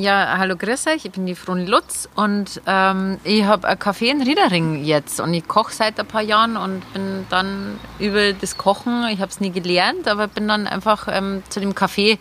[0.00, 4.12] Ja, hallo grüß euch, ich bin die Froni Lutz und ähm, ich habe ein Café
[4.12, 8.56] in Riedering jetzt und ich koche seit ein paar Jahren und bin dann über das
[8.56, 12.16] Kochen, ich habe es nie gelernt, aber bin dann einfach ähm, zu dem Café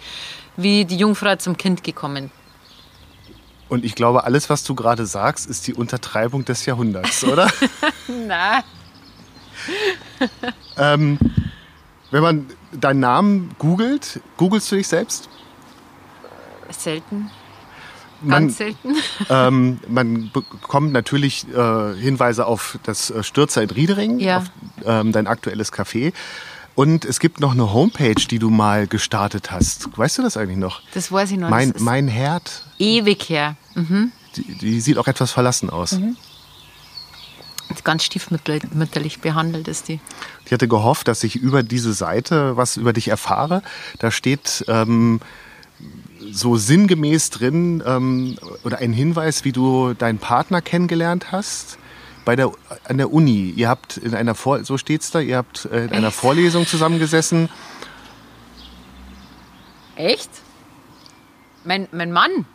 [0.55, 2.31] wie die Jungfrau zum Kind gekommen.
[3.69, 7.47] Und ich glaube, alles, was du gerade sagst, ist die Untertreibung des Jahrhunderts, oder?
[8.07, 8.63] Na.
[10.79, 11.19] ähm,
[12.09, 15.29] wenn man deinen Namen googelt, googelst du dich selbst?
[16.71, 17.29] Selten.
[18.21, 18.95] Man, Ganz selten.
[19.29, 24.37] ähm, man bekommt natürlich äh, Hinweise auf das äh, Stürzer in Riedering, Ja.
[24.37, 24.45] auf
[24.85, 26.13] ähm, dein aktuelles Café.
[26.75, 29.97] Und es gibt noch eine Homepage, die du mal gestartet hast.
[29.97, 30.81] Weißt du das eigentlich noch?
[30.93, 31.49] Das weiß ich noch.
[31.49, 33.55] Mein, mein Herd, ewig her.
[33.73, 34.11] Mhm.
[34.35, 35.97] die, die sieht auch etwas verlassen aus.
[37.83, 39.99] Ganz stiefmütterlich behandelt ist die.
[40.45, 43.61] Ich hatte gehofft, dass ich über diese Seite was über dich erfahre.
[43.99, 45.19] Da steht ähm,
[46.31, 51.77] so sinngemäß drin ähm, oder ein Hinweis, wie du deinen Partner kennengelernt hast.
[52.25, 52.51] Bei der,
[52.83, 53.53] an der Uni.
[53.55, 57.47] Ihr habt in einer Vor so steht's da, ihr habt äh, in einer Vorlesung zusammengesessen.
[59.95, 60.29] Echt?
[61.63, 62.45] Mein, mein Mann?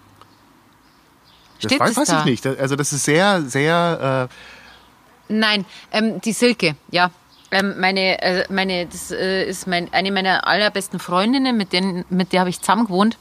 [1.61, 2.19] Das Steht weiß, das weiß da?
[2.21, 2.47] ich nicht.
[2.47, 4.29] Also das ist sehr, sehr.
[4.31, 7.11] Äh, Nein, ähm, die Silke, ja.
[7.51, 12.33] Ähm, meine, äh, meine, das äh, ist mein, eine meiner allerbesten Freundinnen, mit, denen, mit
[12.33, 13.19] der habe ich zusammen gewohnt.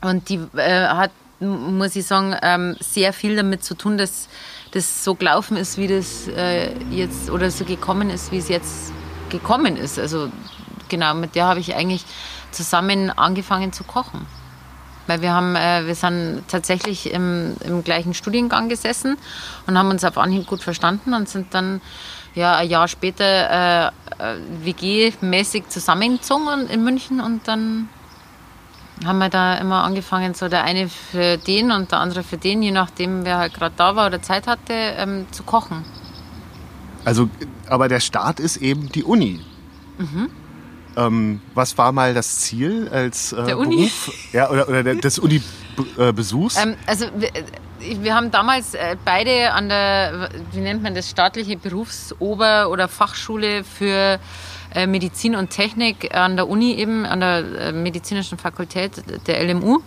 [0.00, 4.28] Und die äh, hat, muss ich sagen, ähm, sehr viel damit zu tun, dass
[4.72, 8.92] das so gelaufen ist, wie das äh, jetzt, oder so gekommen ist, wie es jetzt
[9.30, 9.98] gekommen ist.
[9.98, 10.30] Also
[10.88, 12.04] genau, mit der habe ich eigentlich
[12.50, 14.26] zusammen angefangen zu kochen.
[15.06, 19.16] Weil wir haben, äh, wir sind tatsächlich im, im gleichen Studiengang gesessen
[19.66, 21.80] und haben uns auf Anhieb gut verstanden und sind dann
[22.34, 27.88] ja ein Jahr später äh, äh, WG-mäßig zusammengezogen in München und dann
[29.04, 32.62] haben wir da immer angefangen, so der eine für den und der andere für den,
[32.62, 35.84] je nachdem wer halt gerade da war oder Zeit hatte, ähm, zu kochen.
[37.04, 37.28] also,
[37.68, 39.40] aber der Start ist eben die Uni.
[40.96, 43.76] Ähm, was war mal das Ziel als äh, Der Uni?
[43.76, 44.12] Beruf?
[44.32, 46.56] Ja, oder, oder der, des Uni-Besuchs?
[46.56, 47.30] Ähm, also wir,
[48.02, 53.64] wir haben damals äh, beide an der, wie nennt man das, staatliche Berufsober- oder Fachschule
[53.64, 54.18] für
[54.86, 59.80] Medizin und Technik an der Uni eben, an der äh, medizinischen Fakultät der LMU.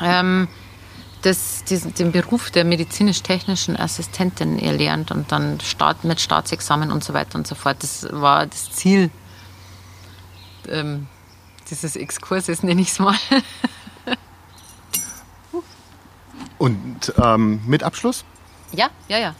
[0.00, 0.48] Ähm,
[1.22, 7.14] das, diesen, den Beruf der medizinisch-technischen Assistentin erlernt und dann Staat, mit Staatsexamen und so
[7.14, 7.82] weiter und so fort.
[7.82, 9.10] Das war das Ziel
[10.68, 11.06] ähm,
[11.70, 13.16] dieses Exkurses, nenne ich es mal.
[16.58, 18.24] Und ähm, mit Abschluss?
[18.72, 19.34] Ja, ja, ja.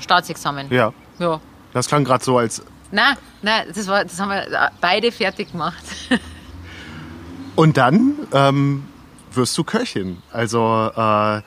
[0.00, 0.70] Staatsexamen.
[0.70, 0.92] Ja.
[1.18, 1.40] Ja.
[1.72, 2.62] Das klang gerade so als.
[2.92, 5.82] Nein, nein, das, war, das haben wir beide fertig gemacht.
[7.56, 8.84] Und dann ähm,
[9.32, 10.22] wirst du Köchin.
[10.30, 11.42] Also äh,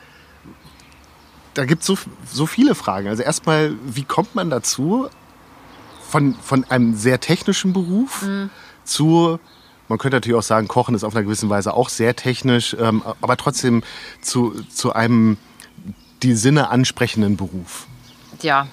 [1.54, 1.96] da gibt es so,
[2.30, 3.08] so viele Fragen.
[3.08, 5.08] Also erstmal, wie kommt man dazu,
[6.08, 8.24] von, von einem sehr technischen Beruf
[8.84, 9.40] zu,
[9.88, 13.02] man könnte natürlich auch sagen, Kochen ist auf einer gewissen Weise auch sehr technisch, ähm,
[13.20, 13.82] aber trotzdem
[14.20, 15.38] zu, zu einem
[16.22, 17.86] die Sinne ansprechenden Beruf.
[18.42, 18.68] Ja.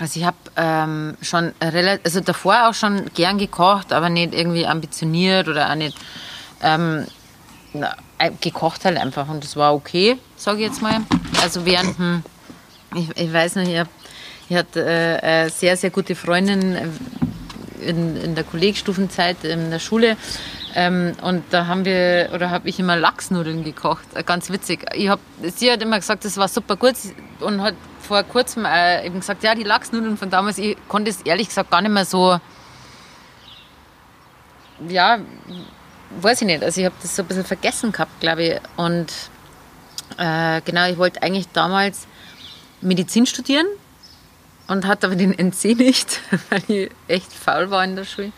[0.00, 4.66] Also ich habe ähm, schon relativ, also davor auch schon gern gekocht, aber nicht irgendwie
[4.66, 5.96] ambitioniert oder auch nicht
[6.62, 7.06] ähm,
[7.72, 11.00] na, äh, gekocht halt einfach und das war okay, sage ich jetzt mal.
[11.42, 12.22] Also während, hm,
[12.96, 13.88] ich, ich weiß noch, ich, hab,
[14.48, 14.84] ich hatte
[15.22, 16.88] äh, sehr, sehr gute Freundin äh,
[17.88, 20.16] in, in der Kollegstufenzeit in der Schule.
[20.76, 24.04] Ähm, und da haben wir, oder habe ich immer Lachsnudeln gekocht.
[24.14, 24.84] Äh, Ganz witzig.
[24.94, 26.94] Ich hab, sie hat immer gesagt, das war super gut
[27.40, 31.22] und hat vor kurzem äh, eben gesagt, ja, die Lachsnudeln von damals, ich konnte es
[31.22, 32.40] ehrlich gesagt gar nicht mehr so,
[34.88, 35.18] ja,
[36.20, 36.62] weiß ich nicht.
[36.62, 38.60] Also ich habe das so ein bisschen vergessen gehabt, glaube ich.
[38.76, 39.12] Und
[40.18, 42.06] äh, genau, ich wollte eigentlich damals
[42.80, 43.66] Medizin studieren
[44.66, 46.20] und hatte aber den NC nicht,
[46.50, 48.32] weil ich echt faul war in der Schule.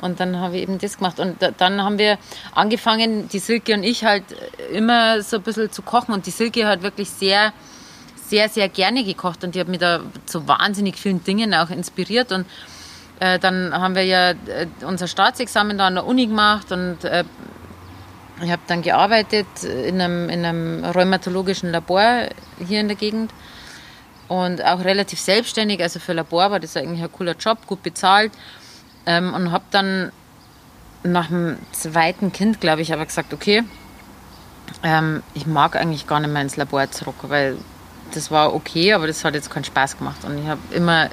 [0.00, 1.20] Und dann habe ich eben das gemacht.
[1.20, 2.18] Und da, dann haben wir
[2.54, 4.24] angefangen, die Silke und ich halt
[4.72, 6.12] immer so ein bisschen zu kochen.
[6.12, 7.52] Und die Silke hat wirklich sehr,
[8.28, 9.44] sehr, sehr gerne gekocht.
[9.44, 12.32] Und die hat mich da zu wahnsinnig vielen Dingen auch inspiriert.
[12.32, 12.46] Und
[13.20, 16.70] äh, dann haben wir ja äh, unser Staatsexamen da an der Uni gemacht.
[16.72, 17.24] Und äh,
[18.42, 22.28] ich habe dann gearbeitet in einem, in einem rheumatologischen Labor
[22.58, 23.32] hier in der Gegend
[24.28, 25.82] und auch relativ selbstständig.
[25.82, 28.32] Also für Labor war das eigentlich ein cooler Job, gut bezahlt.
[29.06, 30.12] Ähm, und habe dann
[31.02, 33.62] nach dem zweiten Kind, glaube ich, aber gesagt, okay,
[34.82, 37.56] ähm, ich mag eigentlich gar nicht mehr ins Labor zurück, weil
[38.14, 40.24] das war okay, aber das hat jetzt keinen Spaß gemacht.
[40.24, 41.08] Und ich habe immer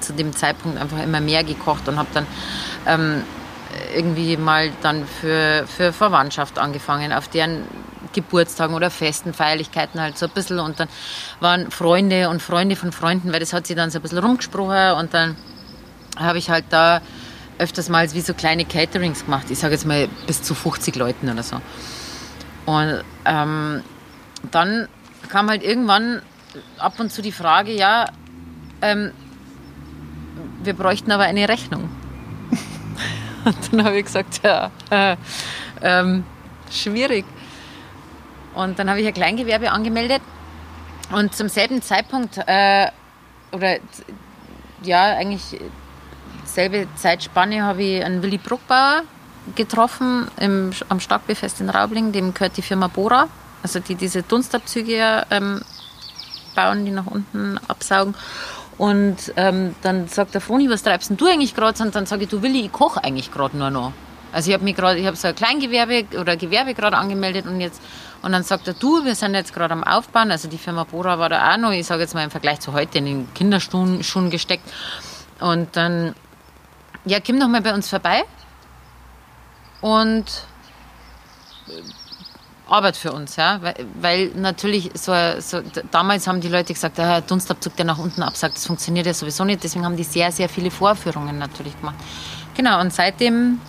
[0.00, 2.26] zu dem Zeitpunkt einfach immer mehr gekocht und habe dann
[2.86, 3.22] ähm,
[3.94, 7.64] irgendwie mal dann für, für Verwandtschaft angefangen, auf deren
[8.12, 10.58] Geburtstagen oder Festen, Feierlichkeiten halt so ein bisschen.
[10.58, 10.88] Und dann
[11.40, 14.98] waren Freunde und Freunde von Freunden, weil das hat sich dann so ein bisschen rumgesprochen.
[14.98, 15.36] Und dann
[16.16, 17.00] habe ich halt da
[17.58, 19.50] öfters mal wie so kleine Caterings gemacht.
[19.50, 21.60] Ich sage jetzt mal bis zu 50 Leuten oder so.
[22.66, 23.82] Und ähm,
[24.50, 24.88] dann
[25.28, 26.22] kam halt irgendwann
[26.78, 28.06] ab und zu die Frage, ja,
[28.80, 29.12] ähm,
[30.62, 31.90] wir bräuchten aber eine Rechnung.
[33.44, 35.16] und dann habe ich gesagt, ja, äh,
[35.82, 36.24] ähm,
[36.70, 37.24] schwierig.
[38.54, 40.22] Und dann habe ich ein Kleingewerbe angemeldet
[41.12, 42.88] und zum selben Zeitpunkt, äh,
[43.52, 43.78] oder
[44.82, 45.60] ja, eigentlich
[46.54, 49.02] selbe Zeitspanne, habe ich einen Willy Bruckbauer
[49.54, 53.28] getroffen im, am Starkbierfest in Raubling, dem gehört die Firma Bora,
[53.62, 55.62] also die diese Dunstabzüge ähm,
[56.54, 58.14] bauen, die nach unten absaugen.
[58.78, 61.82] Und ähm, dann sagt der Froni, was treibst denn du eigentlich gerade?
[61.82, 63.92] Und dann sage ich, du Willi, ich koche eigentlich gerade nur noch.
[64.32, 67.60] Also ich habe mich gerade, ich habe so ein Kleingewerbe oder Gewerbe gerade angemeldet und
[67.60, 67.82] jetzt
[68.22, 70.30] und dann sagt er, du, wir sind jetzt gerade am Aufbauen.
[70.30, 72.72] Also die Firma Bora war da auch noch, ich sage jetzt mal im Vergleich zu
[72.72, 74.70] heute, in den Kinderschuhen gesteckt.
[75.40, 76.14] Und dann,
[77.04, 78.24] ja, komm doch mal bei uns vorbei
[79.80, 80.24] und
[81.68, 81.82] äh,
[82.68, 85.60] arbeit für uns, ja, weil, weil natürlich so, so,
[85.90, 89.44] damals haben die Leute gesagt, der Dunstabzug, der nach unten absagt, das funktioniert ja sowieso
[89.44, 91.96] nicht, deswegen haben die sehr, sehr viele Vorführungen natürlich gemacht.
[92.56, 93.60] Genau, und seitdem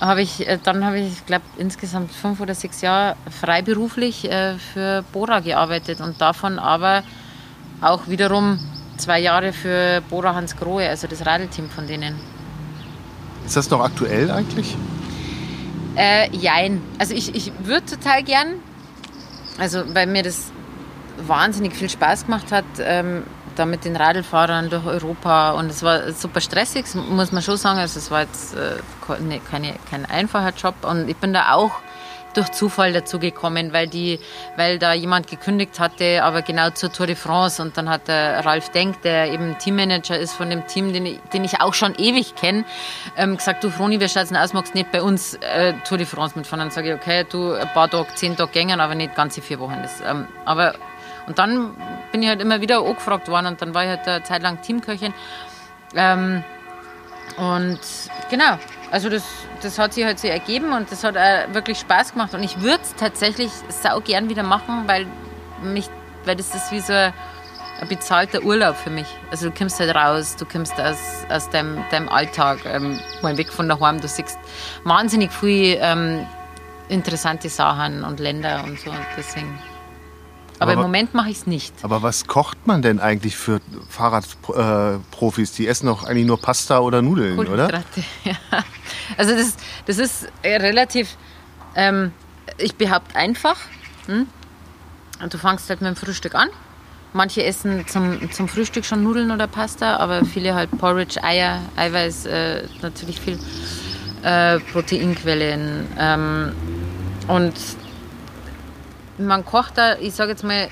[0.00, 5.04] habe ich, äh, dann habe ich, glaube insgesamt fünf oder sechs Jahre freiberuflich äh, für
[5.12, 7.02] Bora gearbeitet und davon aber
[7.80, 8.58] auch wiederum
[8.96, 12.31] zwei Jahre für Bora Hans Grohe, also das Radelteam von denen.
[13.46, 14.76] Ist das noch aktuell eigentlich?
[15.96, 16.80] Äh, jein.
[16.98, 18.54] Also ich, ich würde total gern,
[19.58, 20.50] also weil mir das
[21.26, 23.24] wahnsinnig viel Spaß gemacht hat, ähm,
[23.56, 27.78] da mit den Radlfahrern durch Europa und es war super stressig, muss man schon sagen.
[27.78, 28.76] Also es war jetzt äh,
[29.50, 31.72] keine, kein einfacher Job und ich bin da auch
[32.34, 34.18] durch Zufall dazu gekommen, weil, die,
[34.56, 37.62] weil da jemand gekündigt hatte, aber genau zur Tour de France.
[37.62, 41.20] Und dann hat der Ralf Denk, der eben Teammanager ist von dem Team, den ich,
[41.32, 42.64] den ich auch schon ewig kenne,
[43.16, 46.36] ähm, gesagt, du Froni, wir schauen aus, magst nicht bei uns äh, Tour de France
[46.36, 46.60] mitfahren.
[46.60, 49.58] Dann sage ich, okay, du, ein paar Tage, zehn Tage gängen, aber nicht ganze vier
[49.58, 49.78] Wochen.
[49.82, 50.74] Das, ähm, aber,
[51.26, 51.76] und dann
[52.10, 54.60] bin ich halt immer wieder angefragt worden und dann war ich halt eine Zeit lang
[54.62, 55.14] Teamköchin.
[55.94, 56.42] Ähm,
[57.36, 57.80] und
[58.30, 58.58] genau,
[58.92, 59.24] also das,
[59.62, 62.34] das hat sich halt so ergeben und das hat auch wirklich Spaß gemacht.
[62.34, 65.06] Und ich würde es tatsächlich sau gern wieder machen, weil,
[65.62, 65.88] mich,
[66.26, 67.14] weil das ist wie so ein,
[67.88, 69.06] bezahlter Urlaub für mich.
[69.30, 70.98] Also du kommst halt raus, du kommst aus,
[71.30, 74.38] aus deinem, deinem Alltag, ähm, mal weg von daheim, du siehst
[74.84, 76.26] wahnsinnig viele ähm,
[76.88, 78.92] interessante Sachen und Länder und so.
[79.16, 79.58] Deswegen
[80.62, 81.74] aber, aber im Moment mache ich es nicht.
[81.82, 85.52] Aber was kocht man denn eigentlich für Fahrradprofis?
[85.52, 87.68] Äh, die essen doch eigentlich nur Pasta oder Nudeln, oder?
[88.24, 88.34] Ja.
[89.16, 89.56] Also das,
[89.86, 91.16] das ist relativ,
[91.74, 92.12] ähm,
[92.58, 93.56] ich behaupte einfach.
[94.06, 94.26] Hm?
[95.28, 96.48] Du fangst halt mit dem Frühstück an.
[97.12, 102.26] Manche essen zum, zum Frühstück schon Nudeln oder Pasta, aber viele halt Porridge, Eier, Eiweiß,
[102.26, 103.38] äh, natürlich viel
[104.22, 105.86] äh, Proteinquellen.
[105.98, 106.52] Ähm,
[107.28, 107.54] und
[109.18, 110.68] man kocht da, ich sage jetzt mal,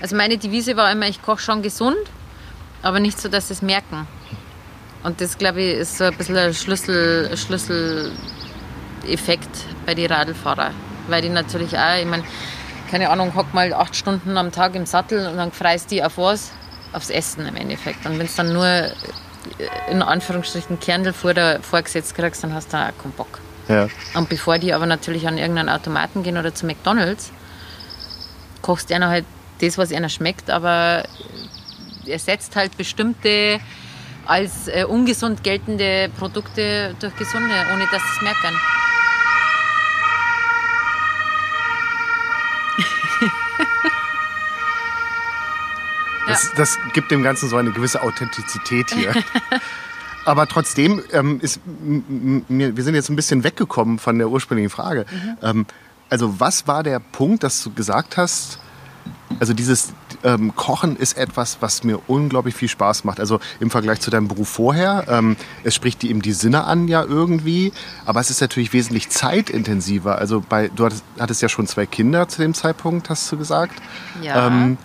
[0.00, 1.96] also meine Devise war immer, ich koche schon gesund,
[2.82, 4.06] aber nicht so, dass sie es merken.
[5.02, 8.12] Und das, glaube ich, ist so ein bisschen ein Schlüssel, Schlüsseleffekt
[9.86, 10.74] bei den Radlfahrern.
[11.08, 12.24] Weil die natürlich auch, ich meine,
[12.90, 16.18] keine Ahnung, hock mal acht Stunden am Tag im Sattel und dann freist die auf
[16.18, 16.50] was?
[16.92, 18.06] Aufs Essen im Endeffekt.
[18.06, 18.92] Und wenn es dann nur äh,
[19.90, 23.40] in Anführungsstrichen Kernel vor der vorgesetzt kriegst, dann hast du auch keinen Bock.
[23.68, 23.88] Ja.
[24.14, 27.30] Und bevor die aber natürlich an irgendeinen Automaten gehen oder zu McDonalds,
[28.62, 29.26] kochst einer halt
[29.60, 31.04] das, was einer schmeckt, aber
[32.06, 33.60] ersetzt halt bestimmte
[34.28, 38.54] als äh, ungesund geltende Produkte durch gesunde, ohne dass sie es merken.
[46.28, 49.14] das, das, gibt dem Ganzen so eine gewisse Authentizität hier.
[50.26, 55.06] Aber trotzdem ähm, ist mir, wir sind jetzt ein bisschen weggekommen von der ursprünglichen Frage.
[55.10, 55.38] Mhm.
[55.42, 55.66] Ähm,
[56.10, 58.58] also was war der Punkt, dass du gesagt hast,
[59.40, 59.94] also dieses
[60.24, 63.20] ähm, Kochen ist etwas, was mir unglaublich viel Spaß macht.
[63.20, 66.88] Also im Vergleich zu deinem Beruf vorher, ähm, es spricht dir eben die Sinne an
[66.88, 67.72] ja irgendwie,
[68.04, 70.18] aber es ist natürlich wesentlich zeitintensiver.
[70.18, 73.80] Also bei, du hattest, hattest ja schon zwei Kinder zu dem Zeitpunkt, hast du gesagt.
[74.22, 74.46] Ja.
[74.46, 74.78] Ähm,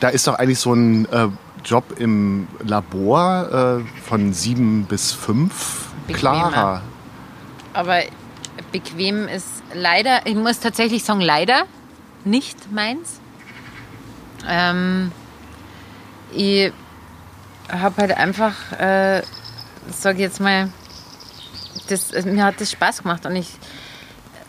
[0.00, 1.28] da ist doch eigentlich so ein äh,
[1.64, 6.50] Job im Labor äh, von sieben bis fünf Bequemer.
[6.50, 6.82] klarer.
[7.72, 8.00] Aber
[8.72, 11.64] bequem ist leider, ich muss tatsächlich sagen, leider
[12.24, 13.19] nicht meins.
[14.48, 15.12] Ähm,
[16.32, 16.72] ich
[17.68, 19.22] habe halt einfach, äh,
[19.90, 20.70] sage ich jetzt mal,
[21.88, 23.48] das, mir hat das Spaß gemacht und ich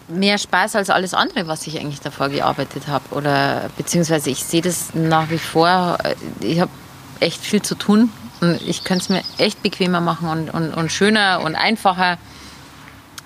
[0.07, 3.15] mehr Spaß als alles andere, was ich eigentlich davor gearbeitet habe.
[3.15, 5.97] Oder beziehungsweise ich sehe das nach wie vor.
[6.41, 6.71] Ich habe
[7.19, 10.91] echt viel zu tun und ich könnte es mir echt bequemer machen und, und, und
[10.91, 12.17] schöner und einfacher.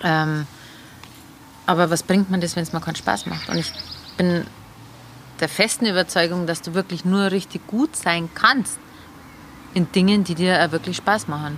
[0.03, 0.45] Ähm,
[1.65, 3.50] aber was bringt man das, wenn es mir keinen Spaß macht?
[3.50, 3.72] Und ich
[4.17, 4.45] bin
[5.39, 8.80] der festen Überzeugung, dass du wirklich nur richtig gut sein kannst
[9.74, 11.58] in Dingen, die dir auch wirklich Spaß machen.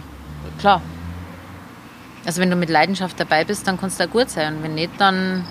[0.60, 0.82] Klar.
[2.26, 4.58] Also wenn du mit Leidenschaft dabei bist, dann kannst du auch gut sein.
[4.58, 5.46] Und wenn nicht, dann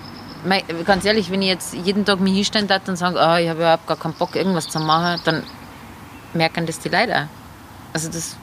[0.84, 3.60] ganz ehrlich, wenn ich jetzt jeden Tag mich hinstellen darf und sage, ah, ich habe
[3.60, 5.42] überhaupt gar keinen Bock, irgendwas zu machen, dann
[6.34, 7.14] merken das die Leute.
[7.16, 7.26] auch.
[7.92, 8.36] Also das.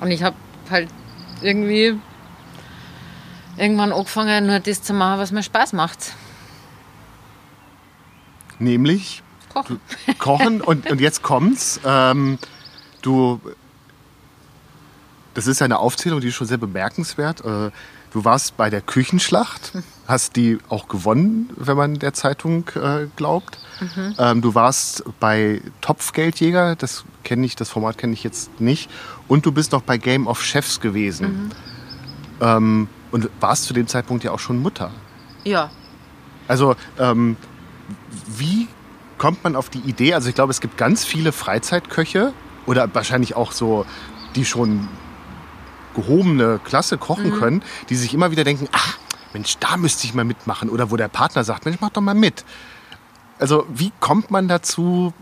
[0.00, 0.36] Und ich habe
[0.70, 0.90] halt
[1.40, 1.98] irgendwie
[3.56, 6.14] irgendwann angefangen, nur das zu machen, was mir Spaß macht.
[8.62, 9.80] Nämlich Kochen.
[10.18, 11.80] kochen und, und jetzt kommt's.
[11.84, 12.38] Ähm,
[13.02, 13.40] du,
[15.34, 17.44] das ist eine Aufzählung, die ist schon sehr bemerkenswert.
[17.44, 17.70] Äh,
[18.12, 19.72] du warst bei der Küchenschlacht,
[20.06, 23.58] hast die auch gewonnen, wenn man der Zeitung äh, glaubt.
[24.18, 28.88] Ähm, du warst bei Topfgeldjäger, das kenne ich, das Format kenne ich jetzt nicht.
[29.26, 31.50] Und du bist noch bei Game of Chefs gewesen.
[32.40, 34.90] Ähm, und warst zu dem Zeitpunkt ja auch schon Mutter.
[35.44, 35.70] Ja.
[36.48, 37.36] Also, ähm,
[38.26, 38.68] wie
[39.18, 40.14] kommt man auf die Idee?
[40.14, 42.32] Also, ich glaube, es gibt ganz viele Freizeitköche
[42.66, 43.86] oder wahrscheinlich auch so,
[44.34, 44.88] die schon
[45.94, 48.98] gehobene Klasse kochen können, die sich immer wieder denken: Ach,
[49.32, 50.68] Mensch, da müsste ich mal mitmachen.
[50.68, 52.44] Oder wo der Partner sagt: Mensch, mach doch mal mit.
[53.38, 55.12] Also, wie kommt man dazu,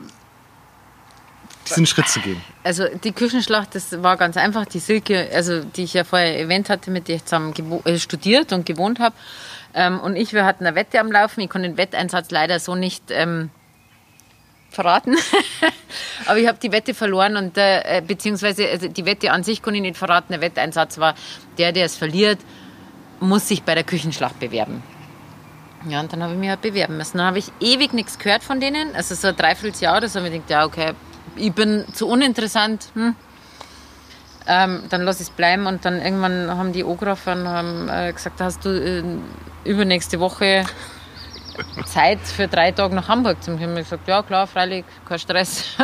[1.68, 2.40] diesen Schritt zu gehen?
[2.62, 4.66] Also die Küchenschlacht, das war ganz einfach.
[4.66, 8.52] Die Silke, also die ich ja vorher erwähnt hatte, mit der ich zusammen äh, studiert
[8.52, 9.14] und gewohnt habe.
[9.74, 11.40] Ähm, und ich, wir hatten eine Wette am Laufen.
[11.40, 13.50] Ich konnte den Wetteinsatz leider so nicht ähm,
[14.70, 15.16] verraten.
[16.26, 19.78] Aber ich habe die Wette verloren und äh, beziehungsweise also die Wette an sich konnte
[19.78, 20.32] ich nicht verraten.
[20.32, 21.14] Der Wetteinsatz war,
[21.58, 22.38] der, der es verliert,
[23.20, 24.82] muss sich bei der Küchenschlacht bewerben.
[25.88, 27.18] Ja, und dann habe ich mich halt bewerben müssen.
[27.18, 28.94] Dann habe ich ewig nichts gehört von denen.
[28.94, 30.18] Also so ein Dreivierteljahr oder so.
[30.18, 30.92] Und ich gedacht, ja, okay,
[31.36, 32.88] ich bin zu uninteressant.
[32.94, 33.14] Hm.
[34.52, 35.66] Ähm, dann lass ich es bleiben.
[35.66, 39.04] Und dann irgendwann haben die angerufen und haben äh, gesagt, hast du äh,
[39.62, 40.64] übernächste Woche
[41.84, 43.76] Zeit für drei Tage nach Hamburg zu kommen?
[43.76, 45.76] Ich gesagt, ja klar, freilich, kein Stress.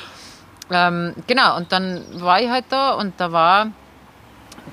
[0.70, 3.66] ähm, genau, und dann war ich halt da und da war,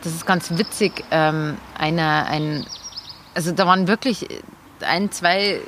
[0.02, 2.66] das ist ganz witzig, ähm, einer, ein,
[3.34, 4.26] also da waren wirklich
[4.80, 5.60] ein, zwei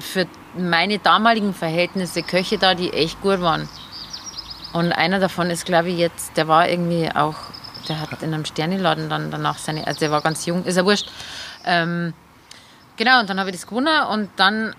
[0.00, 3.68] für meine damaligen Verhältnisse Köche da, die echt gut waren.
[4.72, 7.36] Und einer davon ist, glaube ich, jetzt, der war irgendwie auch,
[7.88, 10.84] der hat in einem Sterneladen dann danach seine, also der war ganz jung, ist ja
[10.84, 11.10] wurscht.
[11.64, 12.14] Ähm,
[12.96, 14.74] genau, und dann habe ich das gewonnen und dann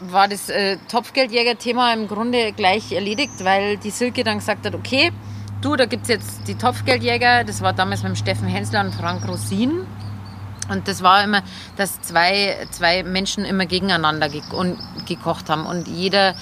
[0.00, 5.12] war das äh, Topfgeldjäger-Thema im Grunde gleich erledigt, weil die Silke dann gesagt hat, okay,
[5.60, 8.94] du, da gibt es jetzt die Topfgeldjäger, das war damals mit dem Steffen Hensler und
[8.94, 9.86] Frank Rosin.
[10.70, 11.42] Und das war immer,
[11.76, 15.66] dass zwei, zwei Menschen immer gegeneinander ge und gekocht haben.
[15.66, 16.34] Und jeder,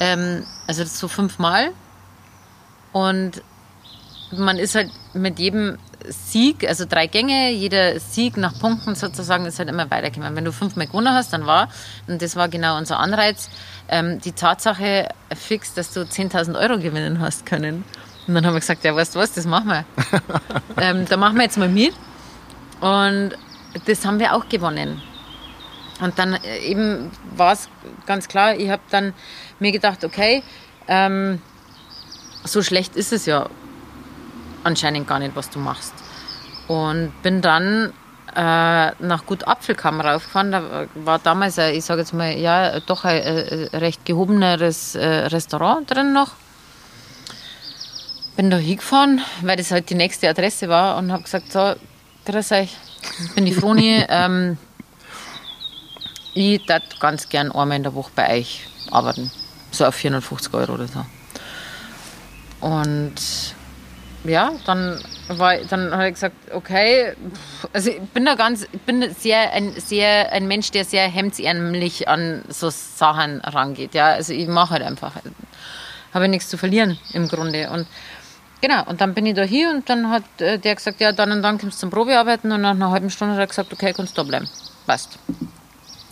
[0.00, 1.72] ähm, also so fünfmal.
[2.96, 3.42] Und
[4.32, 5.76] man ist halt mit jedem
[6.08, 10.34] Sieg, also drei Gänge, jeder Sieg nach Punkten sozusagen ist halt immer weitergekommen.
[10.34, 11.68] Wenn du fünfmal gewonnen hast, dann war,
[12.08, 13.50] und das war genau unser Anreiz,
[13.90, 17.84] ähm, die Tatsache fix, dass du 10.000 Euro gewinnen hast können.
[18.26, 19.84] Und dann haben wir gesagt, ja, weißt du was, das machen wir.
[20.80, 21.92] ähm, da machen wir jetzt mal mit.
[22.80, 23.32] Und
[23.84, 25.02] das haben wir auch gewonnen.
[26.00, 27.68] Und dann äh, eben war es
[28.06, 29.12] ganz klar, ich habe dann
[29.58, 30.42] mir gedacht, okay,
[30.88, 31.42] ähm,
[32.46, 33.48] so schlecht ist es ja
[34.64, 35.94] anscheinend gar nicht, was du machst.
[36.68, 37.92] Und bin dann
[38.34, 40.52] äh, nach Gut Apfelkamm raufgefahren.
[40.52, 45.06] Da war damals, ein, ich sage jetzt mal, ja, doch ein, äh, recht gehobeneres äh,
[45.06, 46.32] Restaurant drin noch.
[48.36, 51.74] Bin da hingefahren, weil das halt die nächste Adresse war und habe gesagt, so,
[52.26, 52.76] grüß euch,
[53.24, 54.04] ich bin die Froni.
[54.08, 54.58] ähm,
[56.34, 59.30] ich würde ganz gern einmal in der Woche bei euch arbeiten.
[59.70, 61.06] So auf 450 Euro oder so.
[62.60, 63.14] Und
[64.24, 67.14] ja, dann war, dann habe ich gesagt, okay,
[67.72, 72.08] also ich bin da ganz, ich bin sehr ein sehr ein Mensch, der sehr hemdsärmlich
[72.08, 73.94] an so Sachen rangeht.
[73.94, 75.12] Ja, also ich mache halt einfach,
[76.12, 77.70] habe nichts zu verlieren im Grunde.
[77.70, 77.86] Und
[78.60, 81.32] genau, und dann bin ich da hier und dann hat äh, der gesagt, ja, dann
[81.32, 83.92] und dann kommst du zum Probearbeiten und nach einer halben Stunde hat er gesagt, okay,
[83.92, 84.48] kannst du da bleiben,
[84.86, 85.18] passt.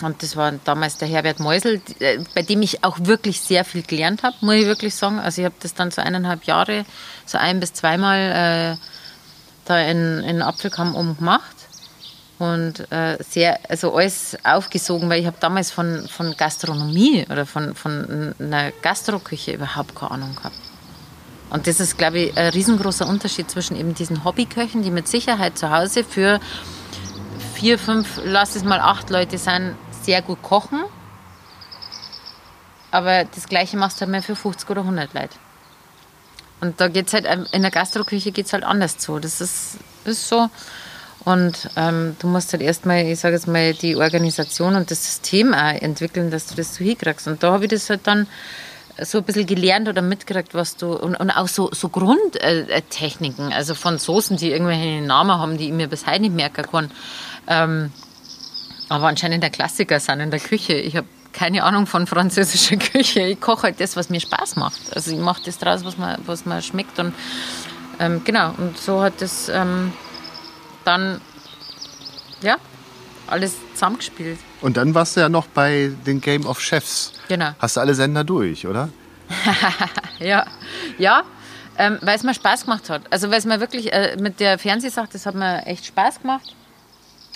[0.03, 3.83] Und das war damals der Herbert Meusel, äh, bei dem ich auch wirklich sehr viel
[3.83, 5.21] gelernt habe, muss ich wirklich sagen.
[5.21, 6.85] Also ich habe das dann so eineinhalb Jahre,
[7.27, 8.77] so ein bis zweimal äh,
[9.65, 11.55] da in, in Apfelkamm oben gemacht
[12.39, 17.75] und äh, sehr, also alles aufgesogen, weil ich habe damals von, von Gastronomie oder von,
[17.75, 20.57] von einer Gastroküche überhaupt keine Ahnung gehabt.
[21.51, 25.57] Und das ist, glaube ich, ein riesengroßer Unterschied zwischen eben diesen Hobbyköchen, die mit Sicherheit
[25.57, 26.41] zu Hause für
[27.65, 30.85] vier, fünf, lass es mal acht Leute sein, sehr gut kochen.
[32.91, 35.35] Aber das Gleiche machst du halt mehr für 50 oder 100 Leute.
[36.61, 39.19] Und da geht es halt, in der Gastroküche geht es halt anders zu.
[39.19, 40.51] Das ist, ist so.
[41.25, 45.55] Und ähm, du musst halt erstmal, ich sage jetzt mal, die Organisation und das System
[45.55, 47.29] auch entwickeln, dass du das so hinkriegst.
[47.29, 48.27] Und da habe ich das halt dann
[49.03, 53.75] so ein bisschen gelernt oder mitgekriegt, was du, und, und auch so, so Grundtechniken, also
[53.75, 56.91] von Soßen, die irgendwelche Namen haben, die ich mir bis heute nicht merken kann.
[57.47, 57.91] Ähm,
[58.89, 60.75] aber anscheinend der Klassiker sind in der Küche.
[60.75, 63.21] Ich habe keine Ahnung von französischer Küche.
[63.21, 64.81] Ich koche halt das, was mir Spaß macht.
[64.95, 66.99] Also ich mache das draus, was mir, was schmeckt.
[66.99, 67.15] Und
[67.99, 69.93] ähm, genau, und so hat das ähm,
[70.85, 71.21] dann
[72.41, 72.57] ja
[73.27, 74.39] alles zusammengespielt.
[74.61, 77.13] Und dann warst du ja noch bei den Game of Chefs.
[77.29, 77.51] Genau.
[77.59, 78.89] Hast du alle Sender durch, oder?
[80.19, 80.47] ja,
[80.99, 81.23] ja.
[81.77, 83.03] Ähm, weil es mir Spaß gemacht hat.
[83.11, 86.55] Also weil es mir wirklich äh, mit der Fernsehsache, das hat mir echt Spaß gemacht.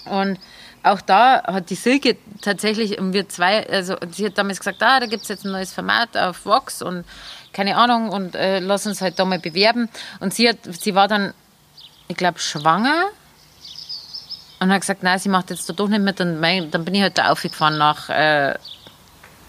[0.09, 0.39] Und
[0.83, 5.01] auch da hat die Silke tatsächlich, und wir zwei, also sie hat damals gesagt, ah,
[5.01, 7.05] da gibt es jetzt ein neues Format auf Vox und
[7.53, 9.89] keine Ahnung und äh, lass uns halt da mal bewerben.
[10.21, 11.35] Und sie, hat, sie war dann,
[12.07, 13.07] ich glaube, schwanger
[14.61, 16.21] und hat gesagt, nein, sie macht jetzt da doch nicht mit.
[16.21, 18.55] Und mein, dann bin ich halt da aufgefahren nach äh,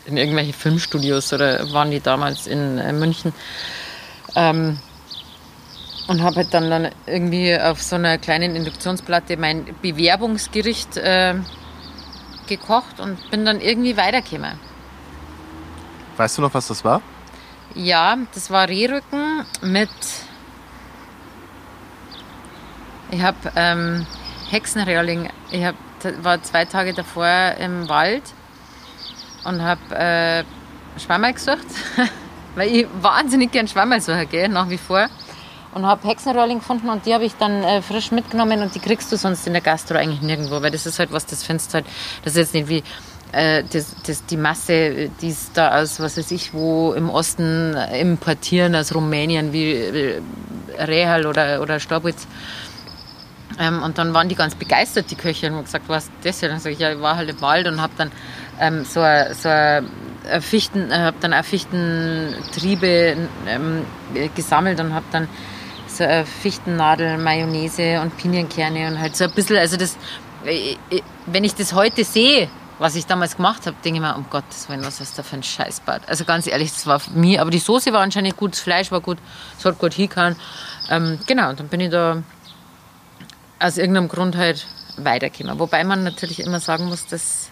[0.05, 3.33] in irgendwelche Filmstudios oder waren die damals in äh, München.
[4.35, 4.79] Ähm,
[6.09, 11.35] und habe halt dann, dann irgendwie auf so einer kleinen Induktionsplatte mein Bewerbungsgericht äh,
[12.47, 14.59] gekocht und bin dann irgendwie weitergekommen.
[16.17, 17.03] Weißt du noch, was das war?
[17.75, 19.89] Ja, das war Rehrücken mit.
[23.11, 24.07] Ich habe ähm,
[24.49, 25.29] Hexenrehrling.
[25.51, 25.75] Ich hab,
[26.23, 28.23] war zwei Tage davor im Wald
[29.43, 30.43] und habe äh,
[30.99, 31.67] Schwammerl gesucht,
[32.55, 35.07] weil ich wahnsinnig gern Schwammerl suche, gell, nach wie vor
[35.73, 39.11] und habe Hexenrolling gefunden und die habe ich dann äh, frisch mitgenommen und die kriegst
[39.11, 41.85] du sonst in der Gastro eigentlich nirgendwo, weil das ist halt was, das findest halt,
[42.23, 42.83] das ist jetzt nicht wie
[43.31, 47.75] äh, das, das, die Masse, die es da aus, was weiß ich, wo im Osten
[47.75, 50.21] importieren, aus Rumänien, wie äh,
[50.79, 52.27] Rehal oder, oder Storbitz.
[53.59, 56.47] Ähm, und dann waren die ganz begeistert, die Köche, und haben gesagt, was das ja?
[56.47, 58.11] Dann sage ich, ja, ich war halt im Wald und habe dann
[58.59, 59.01] ähm, so,
[59.33, 59.49] so
[60.41, 63.15] Fichten, habe dann auch Fichtentriebe
[63.47, 63.85] ähm,
[64.35, 65.27] gesammelt und habe dann
[65.99, 69.97] so eine Fichtennadel, Mayonnaise und Pinienkerne und halt so ein bisschen, also das,
[70.45, 74.15] äh, äh, wenn ich das heute sehe, was ich damals gemacht habe, denke ich mir,
[74.15, 76.07] um Gottes Willen, was ist da für ein Scheißbad.
[76.07, 78.89] Also ganz ehrlich, das war für mich, aber die Soße war anscheinend gut, das Fleisch
[78.91, 79.17] war gut,
[79.57, 80.37] es hat gut hingehauen.
[80.89, 82.23] Ähm, genau, dann bin ich da
[83.59, 85.59] aus irgendeinem Grund halt weitergekommen.
[85.59, 87.49] Wobei man natürlich immer sagen muss, dass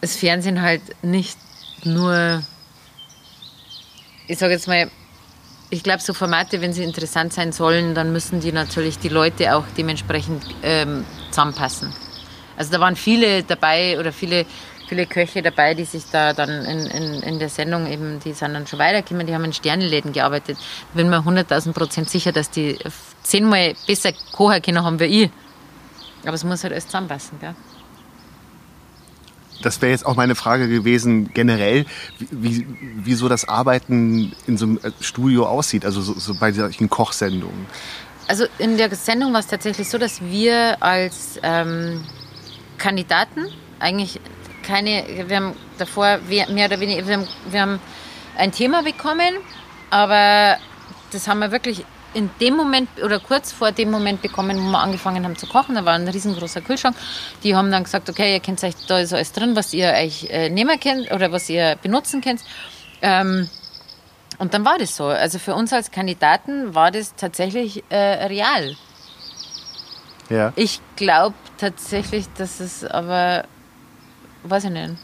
[0.00, 1.38] das Fernsehen halt nicht
[1.84, 2.42] nur,
[4.26, 4.90] ich sage jetzt mal,
[5.70, 9.54] ich glaube, so Formate, wenn sie interessant sein sollen, dann müssen die natürlich die Leute
[9.54, 11.92] auch dementsprechend ähm, zusammenpassen.
[12.56, 14.44] Also da waren viele dabei oder viele,
[14.88, 18.52] viele Köche dabei, die sich da dann in, in, in der Sendung eben, die sind
[18.52, 20.58] dann schon weitergekommen, die haben in Sternenläden gearbeitet.
[20.92, 22.76] Bin mir 100.000 Prozent sicher, dass die
[23.22, 25.30] zehnmal besser kochen können haben wie ich.
[26.24, 27.54] Aber es muss halt alles zusammenpassen, gell?
[29.62, 31.86] Das wäre jetzt auch meine Frage gewesen, generell,
[32.18, 36.88] wie, wie so das Arbeiten in so einem Studio aussieht, also so, so bei solchen
[36.88, 37.66] Kochsendungen.
[38.28, 42.02] Also in der Sendung war es tatsächlich so, dass wir als ähm,
[42.78, 43.46] Kandidaten
[43.80, 44.20] eigentlich
[44.62, 47.80] keine, wir haben davor mehr oder weniger, wir haben, wir haben
[48.36, 49.34] ein Thema bekommen,
[49.90, 50.58] aber
[51.10, 54.78] das haben wir wirklich in dem Moment oder kurz vor dem Moment bekommen, wo wir
[54.78, 55.74] angefangen haben zu kochen.
[55.74, 56.96] Da war ein riesengroßer Kühlschrank.
[57.42, 60.24] Die haben dann gesagt, okay, ihr kennt euch, da ist alles drin, was ihr euch
[60.30, 62.40] äh, nehmen könnt oder was ihr benutzen könnt.
[63.02, 63.48] Ähm,
[64.38, 65.04] und dann war das so.
[65.04, 67.96] Also für uns als Kandidaten war das tatsächlich äh,
[68.26, 68.76] real.
[70.30, 70.52] Ja.
[70.56, 73.44] Ich glaube tatsächlich, dass es aber,
[74.44, 74.94] weiß ich nicht.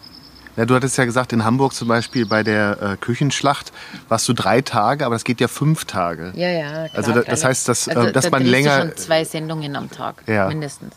[0.57, 3.73] Ja, du hattest ja gesagt, in Hamburg zum Beispiel bei der äh, Küchenschlacht
[4.09, 6.33] warst du drei Tage, aber das geht ja fünf Tage.
[6.35, 6.88] Ja, ja.
[6.88, 8.81] Klar, also da, das heißt, dass, also, äh, dass da man länger.
[8.81, 10.49] schon zwei Sendungen am Tag, ja.
[10.49, 10.95] mindestens.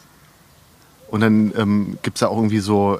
[1.10, 3.00] Und dann ähm, gibt es da auch irgendwie so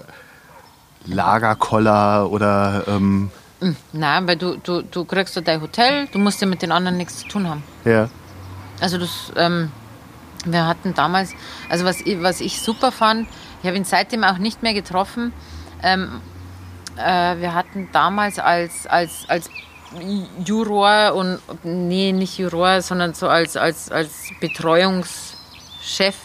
[1.06, 2.84] Lagerkoller oder.
[2.88, 6.62] Ähm hm, Nein, weil du, du, du kriegst so dein Hotel, du musst ja mit
[6.62, 7.64] den anderen nichts zu tun haben.
[7.86, 8.10] Ja.
[8.82, 9.72] Also das, ähm,
[10.46, 11.34] wir hatten damals,
[11.70, 13.28] also was, was ich super fand,
[13.62, 15.34] Ich habe ihn seitdem auch nicht mehr getroffen.
[15.84, 16.22] Ähm,
[17.00, 19.50] äh, wir hatten damals als, als, als
[20.46, 26.16] Juror und, nee, nicht Juror, sondern so als, als, als Betreuungschef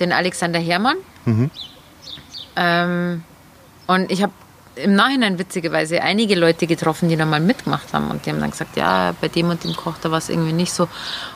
[0.00, 0.96] den Alexander Herrmann.
[1.24, 1.50] Mhm.
[2.56, 3.24] Ähm,
[3.86, 4.32] und ich habe
[4.76, 8.50] im Nachhinein witzigerweise einige Leute getroffen, die da mal mitgemacht haben und die haben dann
[8.50, 10.88] gesagt, ja, bei dem und dem Koch, da war es irgendwie nicht so.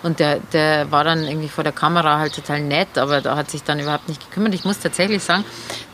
[0.02, 3.50] Und der, der war dann irgendwie vor der Kamera halt total nett, aber da hat
[3.50, 4.54] sich dann überhaupt nicht gekümmert.
[4.54, 5.44] Ich muss tatsächlich sagen,